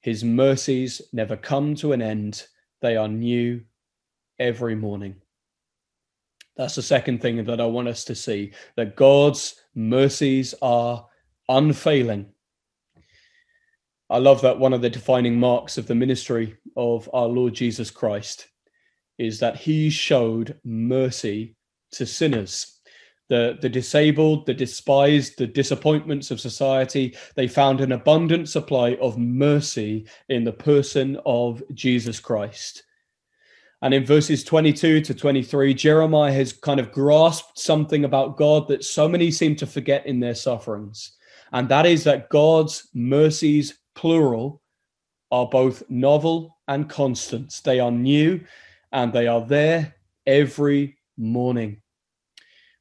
His 0.01 0.23
mercies 0.23 1.03
never 1.13 1.37
come 1.37 1.75
to 1.77 1.93
an 1.93 2.01
end, 2.01 2.47
they 2.81 2.97
are 2.97 3.09
new 3.09 3.63
every 4.39 4.77
morning. 4.77 5.17
That's 6.57 6.77
the 6.77 6.83
second 6.83 7.21
thing 7.21 7.45
that 7.45 7.61
I 7.61 7.67
want 7.67 7.89
us 7.89 8.05
to 8.05 8.15
see 8.15 8.53
that 8.77 8.97
God's 8.97 9.57
mercies 9.75 10.55
are 10.63 11.07
unfailing. 11.49 12.27
I 14.11 14.19
love 14.19 14.41
that 14.43 14.59
one 14.59 14.73
of 14.73 14.81
the 14.81 14.91
defining 14.91 15.39
marks 15.39 15.79
of 15.79 15.87
the 15.87 15.95
ministry 15.95 16.57
of 16.77 17.09
our 17.13 17.27
Lord 17.27 17.55
Jesus 17.55 17.91
Christ 17.91 18.49
is 19.19 19.41
that 19.41 19.57
he 19.57 19.91
showed 19.91 20.59
mercy 20.65 21.57
to 21.93 22.07
sinners 22.07 22.78
the, 23.29 23.59
the 23.61 23.69
disabled, 23.69 24.47
the 24.47 24.55
despised, 24.55 25.39
the 25.39 25.47
disappointments 25.47 26.31
of 26.31 26.41
society. 26.41 27.17
They 27.35 27.49
found 27.49 27.81
an 27.81 27.93
abundant 27.93 28.49
supply 28.49 28.97
of 29.01 29.19
mercy 29.19 30.07
in 30.29 30.45
the 30.45 30.53
person 30.53 31.19
of 31.27 31.63
Jesus 31.75 32.21
Christ. 32.21 32.85
And 33.81 33.95
in 33.95 34.05
verses 34.05 34.43
22 34.43 35.03
to 35.03 35.15
23, 35.15 35.73
Jeremiah 35.75 36.33
has 36.33 36.53
kind 36.53 36.81
of 36.81 36.91
grasped 36.91 37.59
something 37.59 38.05
about 38.05 38.37
God 38.37 38.67
that 38.69 38.85
so 38.85 39.09
many 39.09 39.31
seem 39.31 39.55
to 39.57 39.67
forget 39.67 40.05
in 40.07 40.19
their 40.19 40.35
sufferings. 40.35 41.13
And 41.53 41.69
that 41.69 41.87
is 41.87 42.05
that 42.05 42.29
God's 42.29 42.89
mercies, 42.93 43.79
plural, 43.95 44.63
are 45.31 45.49
both 45.49 45.83
novel 45.89 46.59
and 46.67 46.89
constant. 46.89 47.61
They 47.65 47.79
are 47.79 47.91
new 47.91 48.41
and 48.91 49.13
they 49.13 49.27
are 49.27 49.47
there 49.47 49.95
every 50.27 50.99
morning. 51.17 51.83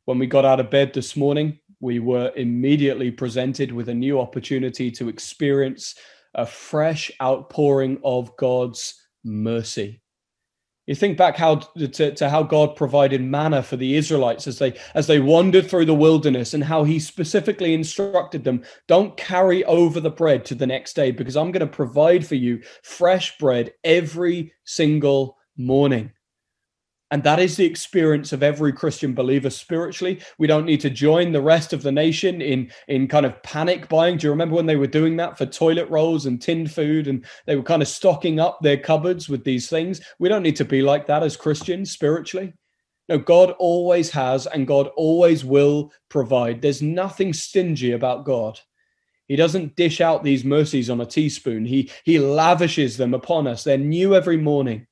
When 0.08 0.20
we 0.20 0.26
got 0.26 0.46
out 0.46 0.62
of 0.62 0.70
bed 0.70 0.94
this 0.94 1.18
morning, 1.18 1.60
we 1.82 2.00
were 2.00 2.32
immediately 2.38 3.12
presented 3.12 3.74
with 3.74 3.90
a 3.90 3.94
new 3.94 4.22
opportunity 4.22 4.90
to 4.92 5.10
experience 5.10 5.96
a 6.34 6.46
fresh 6.46 7.12
outpouring 7.22 8.00
of 8.06 8.34
God's 8.38 9.04
mercy. 9.26 10.02
You 10.86 10.96
think 10.96 11.18
back 11.18 11.36
how 11.36 11.56
to, 11.56 11.90
to, 11.90 12.30
how 12.30 12.42
God 12.42 12.78
provided 12.78 13.22
manna 13.22 13.62
for 13.62 13.76
the 13.76 13.96
Israelites 13.96 14.48
as 14.48 14.60
they 14.60 14.80
as 14.94 15.08
they 15.08 15.20
wandered 15.20 15.70
through 15.70 15.88
the 15.88 15.94
wilderness 15.94 16.54
and 16.54 16.64
how 16.64 16.86
he 16.86 17.00
specifically 17.00 17.74
instructed 17.74 18.46
them, 18.46 18.64
don't 18.88 19.18
carry 19.18 19.66
over 19.66 20.00
the 20.00 20.10
bread 20.10 20.46
to 20.46 20.56
the 20.56 20.68
next 20.68 20.96
day 20.96 21.12
because 21.12 21.36
I'm 21.36 21.52
going 21.52 21.68
to 21.68 21.68
provide 21.68 22.26
for 22.26 22.36
you 22.36 22.62
fresh 22.82 23.38
bread 23.40 23.74
every 23.84 24.54
single 24.64 25.36
morning. 25.58 26.14
And 27.10 27.24
that 27.24 27.40
is 27.40 27.56
the 27.56 27.66
experience 27.66 28.34
of 28.34 28.44
every 28.44 28.74
Christian 28.74 29.14
believer 29.14 29.50
spiritually. 29.50 30.20
We 30.38 30.48
don't 30.48 30.66
need 30.66 30.82
to 30.82 30.90
join 30.90 31.32
the 31.32 31.42
rest 31.42 31.72
of 31.72 31.82
the 31.82 31.92
nation 31.92 32.42
in, 32.42 32.70
in 32.90 33.08
kind 33.08 33.26
of 33.26 33.42
panic 33.44 33.88
buying. 33.88 34.18
Do 34.18 34.28
you 34.28 34.32
remember 34.32 34.56
when 34.56 34.66
they 34.66 34.76
were 34.76 34.88
doing 34.88 35.16
that 35.18 35.38
for 35.38 35.46
toilet 35.46 35.90
rolls 35.90 36.26
and 36.26 36.42
tinned 36.42 36.72
food 36.72 37.08
and 37.08 37.26
they 37.46 37.56
were 37.56 37.64
kind 37.64 37.82
of 37.82 37.88
stocking 37.88 38.42
up 38.42 38.60
their 38.62 38.78
cupboards 38.78 39.30
with 39.30 39.46
these 39.46 39.70
things? 39.70 40.02
We 40.20 40.28
don't 40.28 40.44
need 40.44 40.58
to 40.58 40.66
be 40.66 40.82
like 40.82 41.08
that 41.08 41.24
as 41.24 41.38
Christians 41.38 41.92
spiritually. 41.92 42.54
No, 43.08 43.18
God 43.18 43.52
always 43.52 44.10
has 44.12 44.46
and 44.46 44.68
God 44.68 44.88
always 44.98 45.46
will 45.46 45.94
provide. 46.10 46.62
There's 46.62 46.82
nothing 46.82 47.32
stingy 47.32 47.94
about 47.94 48.26
God. 48.26 48.60
He 49.30 49.38
doesn't 49.38 49.78
dish 49.78 50.02
out 50.02 50.24
these 50.24 50.44
mercies 50.44 50.90
on 50.90 51.00
a 51.00 51.06
teaspoon. 51.06 51.66
He 51.66 51.90
he 52.04 52.20
lavishes 52.20 52.98
them 52.98 53.14
upon 53.14 53.48
us. 53.48 53.64
They're 53.64 53.78
new 53.78 54.14
every 54.14 54.38
morning 54.38 54.88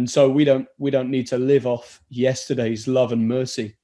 and 0.00 0.10
so 0.10 0.28
we 0.28 0.44
don't 0.44 0.66
we 0.76 0.90
don't 0.90 1.10
need 1.10 1.28
to 1.28 1.38
live 1.38 1.66
off 1.68 2.02
yesterday's 2.08 2.88
love 2.88 3.12
and 3.12 3.26
mercy. 3.26 3.76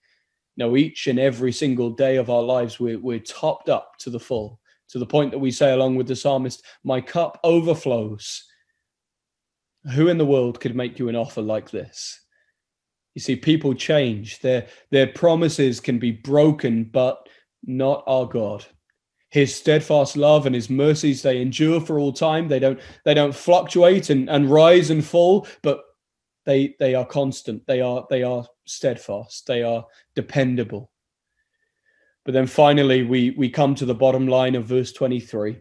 No 0.57 0.77
each 0.77 1.07
and 1.07 1.21
every 1.21 1.53
single 1.53 1.91
day 1.91 2.17
of 2.17 2.29
our 2.31 2.43
lives 2.43 2.81
we're, 2.81 2.99
we're 2.99 3.21
topped 3.21 3.69
up 3.69 3.93
to 4.01 4.11
the 4.11 4.19
full 4.19 4.59
to 4.89 4.99
the 4.99 5.07
point 5.07 5.31
that 5.31 5.39
we 5.39 5.53
say 5.53 5.73
along 5.73 5.95
with 5.95 6.09
the 6.09 6.17
psalmist 6.17 6.65
my 6.83 7.01
cup 7.01 7.39
overflows. 7.45 8.45
Who 9.95 10.09
in 10.09 10.19
the 10.19 10.27
world 10.27 10.59
could 10.59 10.75
make 10.75 10.99
you 10.99 11.09
an 11.09 11.15
offer 11.15 11.41
like 11.41 11.71
this? 11.71 12.21
You 13.15 13.21
see 13.21 13.37
people 13.37 13.73
change. 13.73 14.41
Their 14.41 14.67
their 14.91 15.07
promises 15.07 15.79
can 15.79 16.01
be 16.01 16.11
broken 16.11 16.91
but 16.93 17.29
not 17.65 18.03
our 18.09 18.27
god. 18.27 18.65
His 19.29 19.55
steadfast 19.55 20.17
love 20.17 20.47
and 20.47 20.57
his 20.57 20.69
mercies 20.69 21.23
they 21.23 21.41
endure 21.41 21.81
for 21.81 22.01
all 22.01 22.13
time. 22.13 22.49
They 22.49 22.59
don't 22.59 22.81
they 23.05 23.15
don't 23.15 23.35
fluctuate 23.35 24.11
and, 24.11 24.29
and 24.29 24.51
rise 24.51 24.91
and 24.91 25.05
fall 25.05 25.47
but 25.63 25.85
they 26.51 26.75
they 26.81 26.95
are 26.97 27.07
constant. 27.07 27.65
They 27.67 27.81
are 27.81 28.07
they 28.11 28.25
are 28.25 28.45
steadfast. 28.67 29.47
They 29.47 29.63
are 29.63 29.87
dependable. 30.17 30.91
But 32.25 32.35
then 32.35 32.49
finally 32.49 33.05
we 33.05 33.31
we 33.31 33.49
come 33.49 33.75
to 33.77 33.87
the 33.87 33.95
bottom 33.95 34.27
line 34.27 34.57
of 34.57 34.67
verse 34.67 34.93
23 34.93 35.57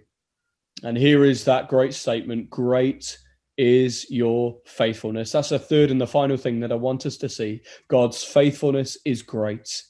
and 0.83 0.97
here 0.97 1.23
is 1.23 1.45
that 1.45 1.69
great 1.69 1.93
statement 1.93 2.49
great 2.49 3.17
is 3.57 4.09
your 4.09 4.57
faithfulness. 4.65 5.31
That's 5.31 5.51
a 5.51 5.59
third 5.59 5.91
and 5.91 6.01
the 6.01 6.07
final 6.07 6.37
thing 6.37 6.59
that 6.61 6.71
i 6.71 6.75
want 6.75 7.05
us 7.05 7.17
to 7.17 7.29
see. 7.29 7.61
God's 7.87 8.23
faithfulness 8.23 8.97
is 9.05 9.21
great. 9.21 9.83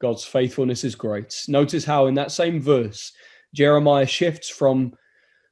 God's 0.00 0.24
faithfulness 0.24 0.84
is 0.84 0.94
great. 0.94 1.34
Notice 1.48 1.84
how 1.84 2.06
in 2.06 2.14
that 2.14 2.30
same 2.30 2.60
verse 2.60 3.12
jeremiah 3.54 4.06
shifts 4.06 4.48
from 4.48 4.92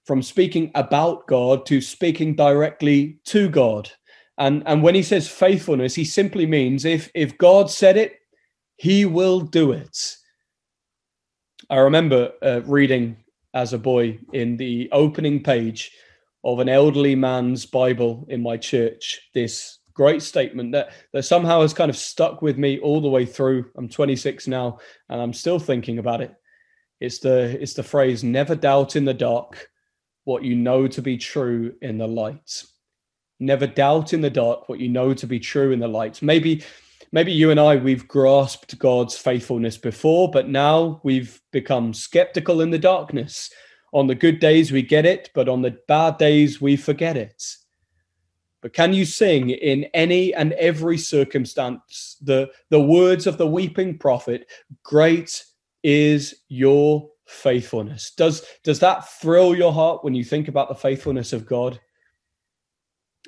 from 0.05 0.21
speaking 0.21 0.71
about 0.75 1.27
god 1.27 1.65
to 1.65 1.81
speaking 1.81 2.35
directly 2.35 3.19
to 3.25 3.49
god 3.49 3.91
and 4.39 4.63
and 4.67 4.83
when 4.83 4.95
he 4.95 5.03
says 5.03 5.29
faithfulness, 5.29 5.95
he 5.95 6.05
simply 6.05 6.47
means 6.47 6.85
if 6.85 7.11
if 7.15 7.39
God 7.39 7.71
said 7.71 7.97
it, 7.97 8.19
he 8.77 9.05
will 9.05 9.41
do 9.41 9.73
it. 9.73 10.17
I 11.71 11.79
remember 11.79 12.33
uh, 12.43 12.61
reading 12.65 13.17
as 13.55 13.73
a 13.73 13.79
boy 13.79 14.19
in 14.33 14.57
the 14.57 14.89
opening 14.93 15.43
page 15.43 15.93
of 16.43 16.59
an 16.59 16.69
elderly 16.69 17.15
man's 17.15 17.65
Bible 17.65 18.27
in 18.29 18.43
my 18.43 18.57
church 18.57 19.21
this 19.33 19.79
great 19.95 20.23
statement 20.23 20.73
that 20.73 20.93
that 21.13 21.23
somehow 21.23 21.63
has 21.63 21.73
kind 21.73 21.89
of 21.89 21.97
stuck 21.97 22.43
with 22.43 22.59
me 22.59 22.81
all 22.81 23.01
the 23.01 23.09
way 23.09 23.25
through. 23.25 23.71
I'm 23.77 23.89
26 23.89 24.49
now 24.49 24.79
and 25.09 25.21
I'm 25.21 25.33
still 25.33 25.59
thinking 25.59 25.99
about 25.99 26.21
it. 26.21 26.35
It's 27.01 27.21
the 27.21 27.61
it's 27.63 27.75
the 27.75 27.83
phrase 27.83 28.25
never 28.25 28.57
doubt 28.57 28.97
in 28.97 29.05
the 29.05 29.15
dark 29.15 29.69
what 30.25 30.43
you 30.43 30.57
know 30.57 30.89
to 30.89 31.03
be 31.03 31.17
true 31.17 31.75
in 31.81 31.99
the 31.99 32.09
light. 32.09 32.65
Never 33.41 33.67
doubt 33.67 34.13
in 34.13 34.21
the 34.21 34.31
dark 34.31 34.69
what 34.69 34.81
you 34.81 34.89
know 34.89 35.15
to 35.15 35.27
be 35.27 35.41
true 35.41 35.73
in 35.73 35.81
the 35.81 35.89
light. 35.89 36.23
Maybe 36.23 36.63
maybe 37.13 37.33
you 37.33 37.51
and 37.51 37.61
I 37.61 37.77
we've 37.77 38.07
grasped 38.07 38.79
God's 38.79 39.17
faithfulness 39.17 39.77
before, 39.77 40.31
but 40.31 40.49
now 40.49 41.01
we've 41.03 41.41
become 41.53 41.95
skeptical 41.95 42.61
in 42.61 42.71
the 42.71 42.79
darkness. 42.79 43.51
On 43.93 44.07
the 44.07 44.15
good 44.15 44.41
days 44.41 44.73
we 44.73 44.83
get 44.83 45.07
it, 45.07 45.31
but 45.35 45.49
on 45.49 45.63
the 45.63 45.79
bad 45.87 46.19
days 46.19 46.61
we 46.61 46.77
forget 46.77 47.17
it. 47.17 47.43
But 48.65 48.73
can 48.73 48.95
you 48.95 49.05
sing 49.05 49.51
in 49.51 49.85
any 49.93 50.33
and 50.33 50.55
every 50.55 50.97
circumstance 50.97 52.17
the, 52.23 52.51
the 52.71 52.81
words 52.81 53.27
of 53.27 53.37
the 53.37 53.47
weeping 53.47 53.99
prophet, 53.99 54.51
Great 54.83 55.45
is 55.83 56.35
your 56.49 57.11
faithfulness? 57.27 58.13
Does, 58.17 58.43
does 58.63 58.79
that 58.79 59.07
thrill 59.21 59.55
your 59.55 59.71
heart 59.71 60.03
when 60.03 60.15
you 60.15 60.25
think 60.25 60.49
about 60.49 60.71
the 60.71 60.75
faithfulness 60.75 61.35
of 61.35 61.45
God? 61.45 61.79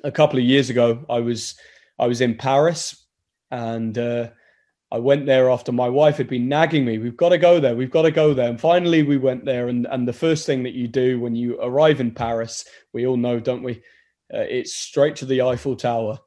A 0.03 0.11
couple 0.11 0.39
of 0.39 0.45
years 0.45 0.69
ago, 0.69 1.05
I 1.09 1.19
was 1.19 1.55
I 1.99 2.07
was 2.07 2.21
in 2.21 2.35
Paris, 2.35 3.05
and 3.51 3.97
uh, 3.97 4.29
I 4.89 4.99
went 4.99 5.25
there 5.25 5.49
after 5.49 5.73
my 5.73 5.89
wife 5.89 6.15
had 6.17 6.29
been 6.29 6.47
nagging 6.47 6.85
me, 6.85 6.97
we've 6.97 7.17
got 7.17 7.29
to 7.29 7.37
go 7.37 7.59
there, 7.59 7.75
we've 7.75 7.91
got 7.91 8.03
to 8.03 8.11
go 8.11 8.33
there. 8.33 8.49
And 8.49 8.59
finally 8.59 9.03
we 9.03 9.17
went 9.17 9.43
there. 9.43 9.67
And, 9.67 9.85
and 9.87 10.07
the 10.07 10.13
first 10.13 10.45
thing 10.45 10.63
that 10.63 10.73
you 10.73 10.87
do 10.87 11.19
when 11.19 11.35
you 11.35 11.59
arrive 11.61 11.99
in 11.99 12.11
Paris, 12.11 12.65
we 12.93 13.05
all 13.05 13.17
know, 13.17 13.39
don't 13.39 13.63
we? 13.63 13.81
Uh, 14.33 14.45
it's 14.49 14.73
straight 14.73 15.15
to 15.17 15.25
the 15.25 15.41
Eiffel 15.41 15.75
Tower. 15.75 16.19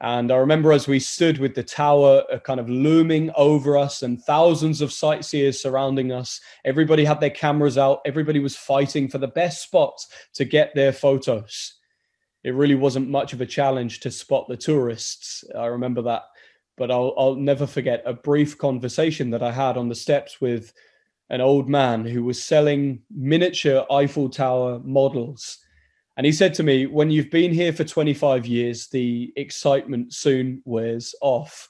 And 0.00 0.32
I 0.32 0.36
remember 0.36 0.72
as 0.72 0.88
we 0.88 0.98
stood 0.98 1.38
with 1.38 1.54
the 1.54 1.62
tower 1.62 2.24
uh, 2.32 2.38
kind 2.40 2.58
of 2.58 2.68
looming 2.68 3.30
over 3.36 3.76
us 3.76 4.02
and 4.02 4.20
thousands 4.22 4.80
of 4.80 4.92
sightseers 4.92 5.60
surrounding 5.62 6.12
us, 6.12 6.40
everybody 6.64 7.04
had 7.04 7.20
their 7.20 7.30
cameras 7.30 7.78
out, 7.78 8.00
everybody 8.04 8.38
was 8.38 8.56
fighting 8.56 9.08
for 9.08 9.18
the 9.18 9.28
best 9.28 9.62
spots 9.62 10.08
to 10.34 10.44
get 10.44 10.74
their 10.74 10.92
photos. 10.92 11.74
It 12.44 12.54
really 12.54 12.74
wasn't 12.74 13.08
much 13.08 13.32
of 13.32 13.40
a 13.40 13.46
challenge 13.46 14.00
to 14.00 14.10
spot 14.10 14.48
the 14.48 14.56
tourists. 14.56 15.44
I 15.56 15.66
remember 15.66 16.02
that. 16.02 16.22
But 16.76 16.90
I'll, 16.90 17.14
I'll 17.16 17.34
never 17.34 17.66
forget 17.66 18.02
a 18.06 18.14
brief 18.14 18.58
conversation 18.58 19.30
that 19.30 19.42
I 19.42 19.52
had 19.52 19.76
on 19.76 19.88
the 19.88 19.94
steps 19.94 20.40
with 20.40 20.72
an 21.30 21.40
old 21.40 21.68
man 21.68 22.04
who 22.04 22.24
was 22.24 22.42
selling 22.42 23.02
miniature 23.10 23.86
Eiffel 23.90 24.28
Tower 24.28 24.80
models 24.84 25.58
and 26.16 26.26
he 26.26 26.32
said 26.32 26.54
to 26.54 26.62
me, 26.62 26.86
When 26.86 27.10
you've 27.10 27.30
been 27.30 27.52
here 27.52 27.72
for 27.72 27.84
25 27.84 28.46
years, 28.46 28.88
the 28.88 29.32
excitement 29.36 30.12
soon 30.12 30.62
wears 30.64 31.14
off. 31.20 31.68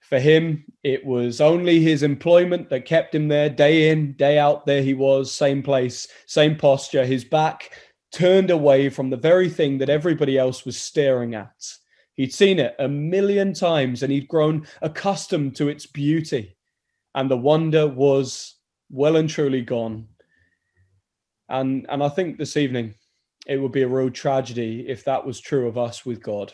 For 0.00 0.18
him, 0.18 0.64
it 0.82 1.04
was 1.04 1.40
only 1.40 1.80
his 1.80 2.02
employment 2.02 2.68
that 2.70 2.84
kept 2.84 3.14
him 3.14 3.28
there 3.28 3.48
day 3.48 3.90
in, 3.90 4.12
day 4.14 4.38
out. 4.38 4.66
There 4.66 4.82
he 4.82 4.92
was, 4.92 5.32
same 5.32 5.62
place, 5.62 6.08
same 6.26 6.56
posture, 6.56 7.06
his 7.06 7.24
back 7.24 7.70
turned 8.14 8.50
away 8.50 8.88
from 8.88 9.10
the 9.10 9.16
very 9.16 9.50
thing 9.50 9.78
that 9.78 9.90
everybody 9.90 10.38
else 10.38 10.64
was 10.64 10.80
staring 10.80 11.34
at. 11.34 11.66
He'd 12.14 12.32
seen 12.32 12.60
it 12.60 12.76
a 12.78 12.88
million 12.88 13.52
times 13.52 14.02
and 14.02 14.12
he'd 14.12 14.28
grown 14.28 14.66
accustomed 14.80 15.56
to 15.56 15.68
its 15.68 15.84
beauty. 15.84 16.56
And 17.14 17.28
the 17.28 17.36
wonder 17.36 17.88
was 17.88 18.54
well 18.88 19.16
and 19.16 19.28
truly 19.28 19.62
gone. 19.62 20.06
And, 21.48 21.86
and 21.88 22.02
I 22.02 22.08
think 22.08 22.38
this 22.38 22.56
evening, 22.56 22.94
it 23.46 23.56
would 23.56 23.72
be 23.72 23.82
a 23.82 23.88
real 23.88 24.10
tragedy 24.10 24.86
if 24.88 25.04
that 25.04 25.26
was 25.26 25.40
true 25.40 25.66
of 25.66 25.76
us 25.76 26.06
with 26.06 26.22
God. 26.22 26.52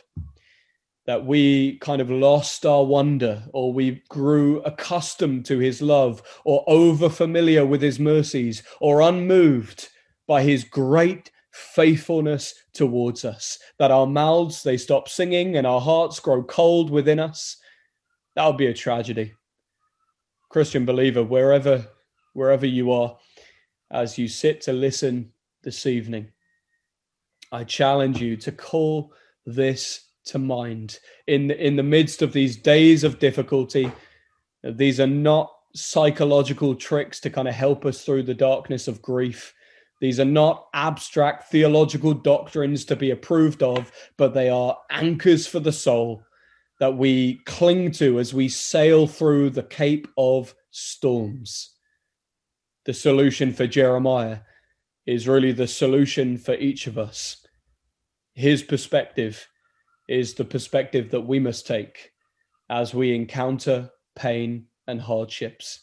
That 1.07 1.27
we 1.27 1.79
kind 1.79 2.01
of 2.01 2.11
lost 2.11 2.64
our 2.64 2.85
wonder, 2.85 3.42
or 3.53 3.73
we 3.73 4.03
grew 4.09 4.61
accustomed 4.62 5.44
to 5.46 5.59
his 5.59 5.83
love, 5.83 6.23
or 6.44 6.64
over 6.66 7.09
familiar 7.09 7.64
with 7.66 7.83
his 7.83 7.99
mercies, 7.99 8.62
or 8.81 9.01
unmoved 9.01 9.88
by 10.27 10.42
his 10.42 10.64
great 10.64 11.31
faithfulness 11.50 12.54
towards 12.72 13.24
us. 13.24 13.58
That 13.78 13.90
our 13.90 14.06
mouths 14.06 14.62
they 14.62 14.76
stop 14.76 15.08
singing 15.08 15.56
and 15.56 15.66
our 15.66 15.80
hearts 15.80 16.20
grow 16.20 16.42
cold 16.42 16.90
within 16.90 17.18
us. 17.18 17.56
That 18.36 18.46
would 18.46 18.56
be 18.56 18.66
a 18.66 18.74
tragedy. 18.74 19.34
Christian 20.48 20.84
believer, 20.84 21.22
wherever 21.22 21.86
wherever 22.32 22.66
you 22.66 22.92
are, 22.92 23.16
as 23.90 24.16
you 24.18 24.28
sit 24.28 24.60
to 24.62 24.72
listen 24.72 25.32
this 25.62 25.84
evening 25.86 26.30
I 27.52 27.64
challenge 27.64 28.20
you 28.20 28.36
to 28.38 28.52
call 28.52 29.12
this 29.44 30.06
to 30.26 30.38
mind 30.38 31.00
in 31.26 31.50
in 31.50 31.76
the 31.76 31.82
midst 31.82 32.22
of 32.22 32.32
these 32.32 32.56
days 32.56 33.02
of 33.02 33.18
difficulty. 33.18 33.90
These 34.62 35.00
are 35.00 35.06
not 35.06 35.52
psychological 35.74 36.74
tricks 36.74 37.20
to 37.20 37.30
kind 37.30 37.48
of 37.48 37.54
help 37.54 37.84
us 37.84 38.04
through 38.04 38.24
the 38.24 38.34
darkness 38.34 38.86
of 38.86 39.02
grief. 39.02 39.54
These 40.00 40.18
are 40.18 40.24
not 40.24 40.66
abstract 40.72 41.50
theological 41.50 42.14
doctrines 42.14 42.84
to 42.86 42.96
be 42.96 43.10
approved 43.10 43.62
of, 43.62 43.92
but 44.16 44.32
they 44.32 44.48
are 44.48 44.78
anchors 44.90 45.46
for 45.46 45.60
the 45.60 45.72
soul 45.72 46.22
that 46.78 46.96
we 46.96 47.40
cling 47.44 47.90
to 47.92 48.18
as 48.18 48.32
we 48.32 48.48
sail 48.48 49.06
through 49.06 49.50
the 49.50 49.62
cape 49.62 50.08
of 50.16 50.54
storms. 50.70 51.76
The 52.86 52.94
solution 52.94 53.52
for 53.52 53.66
Jeremiah 53.66 54.38
is 55.06 55.28
really 55.28 55.52
the 55.52 55.66
solution 55.66 56.38
for 56.38 56.54
each 56.54 56.86
of 56.86 56.96
us 56.96 57.40
his 58.40 58.62
perspective 58.62 59.46
is 60.08 60.34
the 60.34 60.44
perspective 60.44 61.10
that 61.10 61.20
we 61.20 61.38
must 61.38 61.66
take 61.66 62.12
as 62.68 62.94
we 62.94 63.14
encounter 63.14 63.90
pain 64.16 64.66
and 64.86 65.00
hardships. 65.00 65.80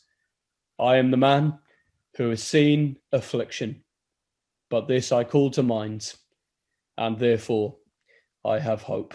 I 0.80 0.98
am 0.98 1.12
the 1.12 1.18
man 1.18 1.60
who 2.16 2.30
has 2.30 2.42
seen 2.42 2.98
affliction, 3.12 3.84
but 4.70 4.88
this 4.88 5.12
I 5.12 5.24
call 5.24 5.52
to 5.52 5.64
mind, 5.64 6.14
and 6.98 7.18
therefore 7.18 7.78
I 8.46 8.60
have 8.60 8.82
hope. 8.82 9.06